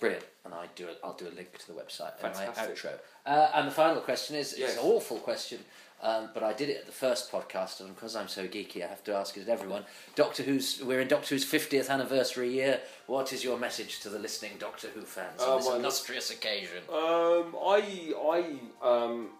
Brilliant, 0.00 0.24
and 0.44 0.54
I 0.54 0.66
do. 0.74 0.86
A, 0.88 1.06
I'll 1.06 1.14
do 1.14 1.26
a 1.28 1.34
link 1.34 1.56
to 1.58 1.66
the 1.66 1.74
website 1.74 2.16
in 2.18 2.22
my 2.22 2.32
Fantastic. 2.32 2.76
outro. 2.76 2.98
Uh, 3.26 3.50
and 3.54 3.68
the 3.68 3.72
final 3.72 4.00
question 4.00 4.36
is: 4.36 4.54
Yes. 4.56 4.70
It's 4.70 4.78
an 4.78 4.84
awful 4.88 5.18
question, 5.18 5.58
um, 6.02 6.30
but 6.32 6.42
I 6.42 6.52
did 6.52 6.68
it 6.68 6.78
at 6.78 6.86
the 6.86 6.92
first 6.92 7.30
podcast, 7.30 7.80
and 7.80 7.94
because 7.94 8.14
I'm 8.14 8.28
so 8.28 8.46
geeky, 8.46 8.84
I 8.84 8.86
have 8.86 9.02
to 9.04 9.14
ask 9.14 9.36
it 9.36 9.44
to 9.44 9.50
everyone. 9.50 9.84
Doctor 10.14 10.44
Who's 10.44 10.80
we're 10.82 11.00
in 11.00 11.08
Doctor 11.08 11.34
Who's 11.34 11.44
50th 11.44 11.90
anniversary 11.90 12.52
year. 12.52 12.80
What 13.06 13.32
is 13.32 13.42
your 13.42 13.58
message 13.58 14.00
to 14.00 14.08
the 14.08 14.18
listening 14.18 14.52
Doctor 14.58 14.88
Who 14.88 15.02
fans 15.02 15.42
on 15.42 15.58
this 15.58 15.68
illustrious 15.68 16.30
occasion? 16.30 16.82
Um, 16.88 17.56
I, 17.60 18.14
I, 18.16 18.86
um, 18.86 19.30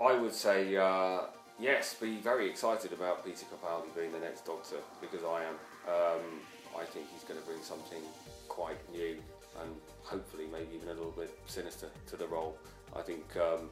I 0.00 0.14
would 0.14 0.34
say 0.34 0.76
uh, 0.76 1.20
yes. 1.62 1.94
Be 1.94 2.16
very 2.16 2.48
excited 2.48 2.92
about 2.92 3.24
Peter 3.24 3.46
Capaldi 3.46 3.94
being 3.96 4.12
the 4.12 4.18
next 4.18 4.44
Doctor 4.44 4.76
because 5.00 5.24
I 5.24 5.44
am. 5.44 5.54
Um, 5.88 6.40
I 6.78 6.84
think 6.84 7.06
he's 7.12 7.24
going 7.24 7.40
to 7.40 7.46
bring 7.46 7.62
something 7.62 8.02
quite 8.48 8.78
new 8.92 9.16
and 9.60 9.70
hopefully 10.02 10.44
maybe 10.50 10.68
even 10.74 10.88
a 10.88 10.94
little 10.94 11.12
bit 11.12 11.30
sinister 11.46 11.88
to 12.08 12.16
the 12.16 12.26
role. 12.26 12.56
I 12.94 13.02
think. 13.02 13.24
Um, 13.36 13.70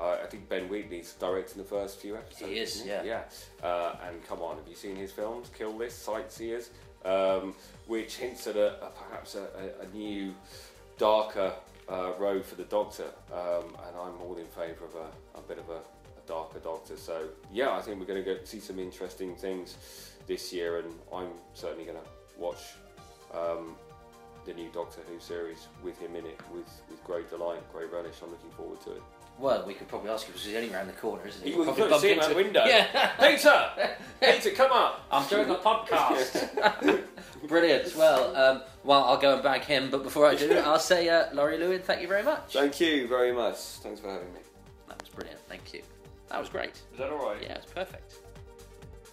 I 0.00 0.22
I 0.22 0.26
think 0.26 0.48
Ben 0.48 0.68
Wheatley's 0.68 1.12
directing 1.14 1.62
the 1.62 1.68
first 1.68 2.00
few 2.00 2.16
episodes. 2.16 2.50
He 2.50 2.58
is, 2.58 2.76
isn't 2.76 2.88
yeah. 2.88 3.02
Yeah. 3.02 3.66
Uh, 3.66 3.96
and 4.08 4.26
come 4.26 4.40
on, 4.40 4.56
have 4.56 4.68
you 4.68 4.74
seen 4.74 4.96
his 4.96 5.12
films? 5.12 5.50
Kill 5.56 5.74
List, 5.74 6.02
Sightseers, 6.04 6.70
um, 7.04 7.54
which 7.86 8.16
hints 8.16 8.46
at 8.46 8.56
a, 8.56 8.82
a 8.84 8.90
perhaps 8.90 9.34
a, 9.34 9.46
a, 9.82 9.96
new, 9.96 10.34
darker 10.98 11.52
uh, 11.88 12.12
road 12.18 12.44
for 12.44 12.54
the 12.54 12.64
Doctor. 12.64 13.10
Um, 13.32 13.76
and 13.86 13.96
I'm 13.96 14.20
all 14.22 14.36
in 14.38 14.46
favour 14.46 14.84
of 14.84 14.94
a, 14.94 15.38
a 15.38 15.42
bit 15.42 15.58
of 15.58 15.68
a 15.68 15.80
darker 16.30 16.60
Doctor. 16.60 16.96
So 16.96 17.26
yeah, 17.52 17.72
I 17.72 17.82
think 17.82 17.98
we're 17.98 18.06
going 18.06 18.24
to 18.24 18.34
go 18.34 18.38
see 18.44 18.60
some 18.60 18.78
interesting 18.78 19.34
things 19.34 19.76
this 20.28 20.52
year, 20.52 20.78
and 20.78 20.88
I'm 21.12 21.30
certainly 21.54 21.84
going 21.84 21.98
to 21.98 22.40
watch. 22.40 22.62
Um, 23.34 23.76
the 24.46 24.54
new 24.54 24.70
Doctor 24.72 25.00
Who 25.08 25.20
series 25.20 25.68
with 25.84 25.98
him 25.98 26.16
in 26.16 26.24
it 26.24 26.40
with, 26.52 26.64
with 26.88 27.04
great 27.04 27.28
delight, 27.28 27.60
great 27.72 27.92
relish. 27.92 28.16
I'm 28.22 28.30
looking 28.30 28.50
forward 28.56 28.80
to 28.82 28.92
it. 28.92 29.02
Well, 29.38 29.64
we 29.66 29.74
could 29.74 29.86
probably 29.86 30.10
ask 30.10 30.26
you 30.26 30.32
because 30.32 30.46
he's 30.46 30.56
only 30.56 30.72
around 30.72 30.86
the 30.86 30.94
corner, 30.94 31.26
isn't 31.26 31.42
he? 31.44 31.50
You 31.50 31.58
We'll 31.58 31.66
can 31.66 31.74
probably 31.76 31.98
see 31.98 32.12
him 32.12 32.18
bump 32.18 32.30
out 32.30 32.36
the 32.36 32.42
window. 32.42 32.64
Yeah. 32.64 33.10
Peter! 33.20 33.70
Peter, 34.20 34.50
come 34.56 34.72
up! 34.72 35.06
I'm 35.10 35.28
doing 35.28 35.50
a 35.50 35.54
podcast. 35.56 37.04
Brilliant. 37.48 37.96
Well, 37.96 38.36
um, 38.36 38.62
well, 38.82 39.04
I'll 39.04 39.18
go 39.18 39.34
and 39.34 39.42
bag 39.42 39.62
him, 39.62 39.90
but 39.90 40.02
before 40.02 40.26
I 40.26 40.34
do, 40.34 40.52
I'll 40.64 40.78
say, 40.78 41.08
uh, 41.08 41.32
Lawry 41.34 41.58
Lewin, 41.58 41.80
thank 41.82 42.02
you 42.02 42.08
very 42.08 42.22
much. 42.22 42.52
Thank 42.52 42.80
you 42.80 43.08
very 43.08 43.32
much. 43.32 43.56
Thanks 43.56 44.00
for 44.00 44.08
having 44.10 44.32
me. 44.32 44.40
That 46.30 46.38
was 46.38 46.48
great. 46.48 46.70
Is 46.92 46.98
that 46.98 47.10
alright? 47.10 47.42
Yeah, 47.42 47.54
it's 47.54 47.66
perfect. 47.72 48.18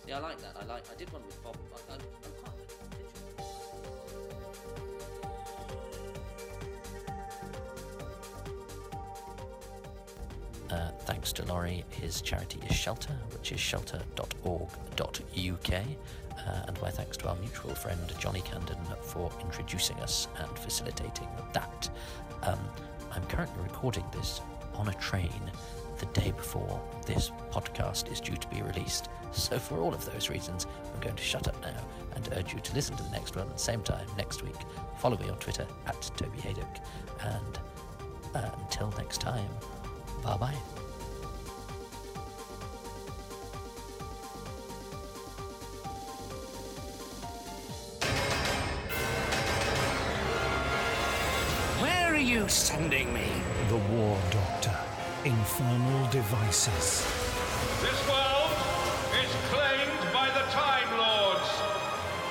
Yeah, 0.08 0.18
I 0.18 0.22
like 0.22 0.40
that. 0.42 0.56
I 0.60 0.66
like. 0.66 0.84
I 0.92 0.96
did 0.96 1.12
one 1.12 1.24
with 1.26 1.42
Bob. 1.44 1.58
I, 1.90 1.94
I, 1.94 1.96
I'm 1.96 2.02
part 2.44 2.54
of 2.54 2.62
it. 2.62 2.74
Uh, 10.72 10.92
thanks 11.06 11.32
to 11.34 11.44
Lawry. 11.46 11.84
His 11.90 12.22
charity 12.22 12.60
is 12.70 12.76
Shelter, 12.76 13.14
which 13.34 13.52
is 13.52 13.60
shelter.org.uk. 13.60 15.74
Uh, 15.74 16.66
and 16.68 16.82
my 16.82 16.90
thanks 16.92 17.18
to 17.18 17.30
our 17.30 17.36
mutual 17.38 17.74
friend 17.74 18.00
Johnny 18.20 18.42
Camden 18.42 18.78
for 19.02 19.32
introducing 19.42 19.98
us 19.98 20.28
and 20.38 20.60
facilitating 20.60 21.28
that. 21.54 21.90
Um, 22.44 22.60
I'm 23.12 23.26
currently 23.26 23.64
recording 23.64 24.06
this 24.14 24.42
on 24.76 24.90
a 24.90 24.94
train 24.96 25.32
the 25.98 26.06
day 26.08 26.32
before 26.32 26.82
this 27.06 27.32
podcast 27.52 28.12
is 28.12 28.20
due 28.20 28.36
to 28.36 28.48
be 28.50 28.62
released. 28.62 29.10
So, 29.32 29.58
for 29.60 29.80
all 29.80 29.94
of 29.94 30.06
those 30.12 30.30
reasons, 30.30 30.68
I'm 30.94 31.00
going 31.00 31.16
to 31.16 31.24
shut 31.24 31.48
up 31.48 31.60
now 31.62 31.82
and 32.16 32.30
urge 32.36 32.54
you 32.54 32.60
to 32.60 32.74
listen 32.76 32.96
to 32.98 33.04
the 33.04 33.10
next 33.10 33.36
one 33.36 33.48
at 33.48 33.54
the 33.54 33.60
same 33.60 33.82
time 33.82 34.08
next 34.18 34.44
week. 34.44 34.56
Follow 35.00 35.18
me 35.18 35.30
on 35.30 35.38
Twitter 35.38 35.66
at 35.86 36.02
Toby 36.18 36.38
Hadoke. 36.40 36.80
And 37.22 37.60
uh, 38.36 38.50
until 38.62 38.94
next 38.98 39.22
time, 39.22 39.50
bye 40.24 40.38
bye. 40.38 40.54
Where 51.80 52.14
are 52.14 52.18
you 52.18 52.48
sending 52.48 53.14
me? 53.14 53.28
The 53.70 53.78
War 53.78 54.18
Doctor. 54.32 54.87
Infernal 55.28 56.10
Devices. 56.10 57.06
This 57.82 58.08
world 58.08 58.52
is 59.12 59.30
claimed 59.52 60.14
by 60.14 60.30
the 60.30 60.46
Time 60.52 60.98
Lords. 60.98 61.52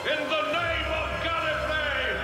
In 0.07 0.27
the 0.31 0.45
name 0.51 0.91
of 1.03 1.09
Gallifrey! 1.23 2.17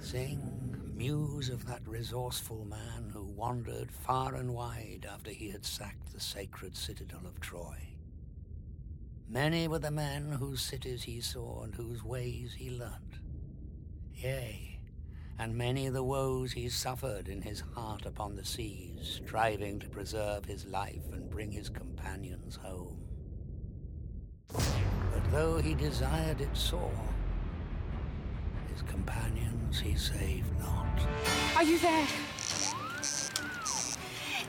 Sing, 0.00 0.92
muse 0.96 1.50
of 1.50 1.66
that 1.66 1.86
resourceful 1.86 2.64
man 2.64 3.10
who 3.12 3.26
wandered 3.26 3.92
far 3.92 4.34
and 4.34 4.52
wide 4.54 5.06
after 5.08 5.30
he 5.30 5.50
had 5.50 5.64
sacked 5.64 6.12
the 6.12 6.18
sacred 6.18 6.76
citadel 6.76 7.24
of 7.24 7.38
Troy. 7.38 7.94
Many 9.28 9.68
were 9.68 9.78
the 9.78 9.92
men 9.92 10.32
whose 10.32 10.62
cities 10.62 11.04
he 11.04 11.20
saw 11.20 11.62
and 11.62 11.76
whose 11.76 12.02
ways 12.02 12.54
he 12.58 12.70
learnt. 12.70 13.20
Yea, 14.16 14.67
and 15.38 15.54
many 15.54 15.88
the 15.88 16.02
woes 16.02 16.52
he 16.52 16.68
suffered 16.68 17.28
in 17.28 17.40
his 17.40 17.62
heart 17.74 18.06
upon 18.06 18.34
the 18.34 18.44
seas, 18.44 19.20
striving 19.24 19.78
to 19.78 19.88
preserve 19.88 20.44
his 20.44 20.66
life 20.66 21.12
and 21.12 21.30
bring 21.30 21.52
his 21.52 21.68
companions 21.68 22.56
home. 22.56 22.98
But 24.48 25.30
though 25.30 25.58
he 25.58 25.74
desired 25.74 26.40
it 26.40 26.56
sore, 26.56 26.90
his 28.72 28.82
companions 28.82 29.78
he 29.78 29.94
saved 29.94 30.58
not. 30.58 30.86
Are 31.54 31.62
you 31.62 31.78
there? 31.78 32.06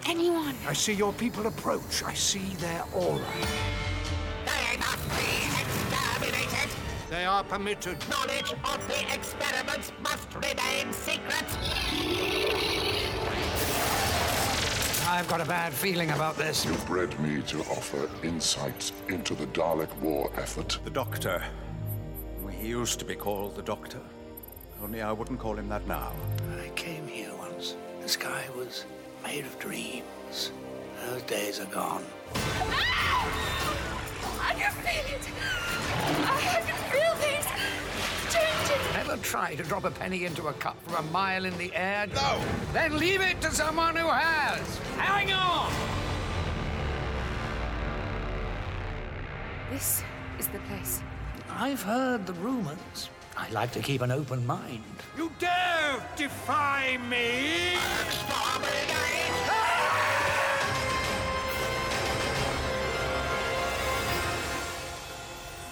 Anyone? 0.07 0.55
I 0.67 0.73
see 0.73 0.93
your 0.93 1.13
people 1.13 1.45
approach. 1.45 2.03
I 2.03 2.13
see 2.15 2.55
their 2.55 2.83
aura. 2.93 3.21
They 7.09 7.25
are 7.25 7.43
permitted. 7.43 7.97
Knowledge 8.07 8.51
of 8.51 8.87
the 8.87 9.01
experiments 9.13 9.91
must 10.03 10.31
remain 10.35 10.93
secret. 10.93 11.43
I've 15.07 15.27
got 15.27 15.41
a 15.41 15.45
bad 15.45 15.73
feeling 15.73 16.11
about 16.11 16.37
this. 16.37 16.63
You've 16.65 16.85
bred 16.85 17.19
me 17.19 17.41
to 17.47 17.61
offer 17.61 18.07
insights 18.21 18.93
into 19.07 19.33
the 19.33 19.47
Dalek 19.47 19.91
war 19.97 20.29
effort. 20.37 20.77
The 20.83 20.91
Doctor. 20.91 21.43
He 22.51 22.67
used 22.67 22.99
to 22.99 23.05
be 23.05 23.15
called 23.15 23.55
the 23.55 23.63
Doctor. 23.63 24.01
Only 24.83 25.01
I 25.01 25.11
wouldn't 25.11 25.39
call 25.39 25.55
him 25.55 25.67
that 25.69 25.87
now. 25.87 26.13
I 26.63 26.69
came 26.75 27.07
here 27.07 27.33
once. 27.37 27.75
The 28.03 28.09
sky 28.09 28.43
was 28.55 28.85
made 29.23 29.45
of 29.45 29.57
dreams. 29.57 30.51
Those 31.07 31.23
days 31.23 31.59
are 31.59 31.65
gone. 31.65 32.03
I 32.35 34.53
can 34.53 34.71
feel 34.73 35.15
it. 35.15 35.27
I 36.05 36.41
can 36.41 36.61
feel 36.61 36.63
things 36.63 36.63
changing. 36.67 36.78
Ever 39.09 39.23
try 39.23 39.55
to 39.55 39.63
drop 39.63 39.85
a 39.85 39.89
penny 39.89 40.25
into 40.25 40.49
a 40.49 40.53
cup 40.53 40.77
from 40.83 41.03
a 41.03 41.11
mile 41.11 41.45
in 41.45 41.57
the 41.57 41.71
air? 41.73 42.05
No! 42.13 42.39
Then 42.73 42.99
leave 42.99 43.21
it 43.21 43.41
to 43.41 43.51
someone 43.51 43.95
who 43.95 44.05
has! 44.05 44.77
Hang 44.97 45.33
on! 45.33 45.73
This 49.71 50.03
is 50.37 50.47
the 50.49 50.59
place. 50.59 51.01
I've 51.49 51.81
heard 51.81 52.27
the 52.27 52.33
rumors. 52.33 53.09
I 53.35 53.49
like 53.49 53.71
to 53.71 53.79
keep 53.79 54.03
an 54.03 54.11
open 54.11 54.45
mind. 54.45 54.83
You 55.17 55.31
dare 55.39 56.05
defy 56.15 56.99
me? 57.09 57.77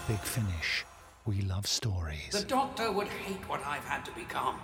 Big 0.08 0.20
Finish. 0.22 0.87
We 1.28 1.42
love 1.42 1.68
stories. 1.68 2.30
The 2.32 2.44
Doctor 2.44 2.90
would 2.90 3.10
hate 3.10 3.50
what 3.50 3.60
I've 3.66 3.84
had 3.84 4.06
to 4.06 4.12
become. 4.14 4.62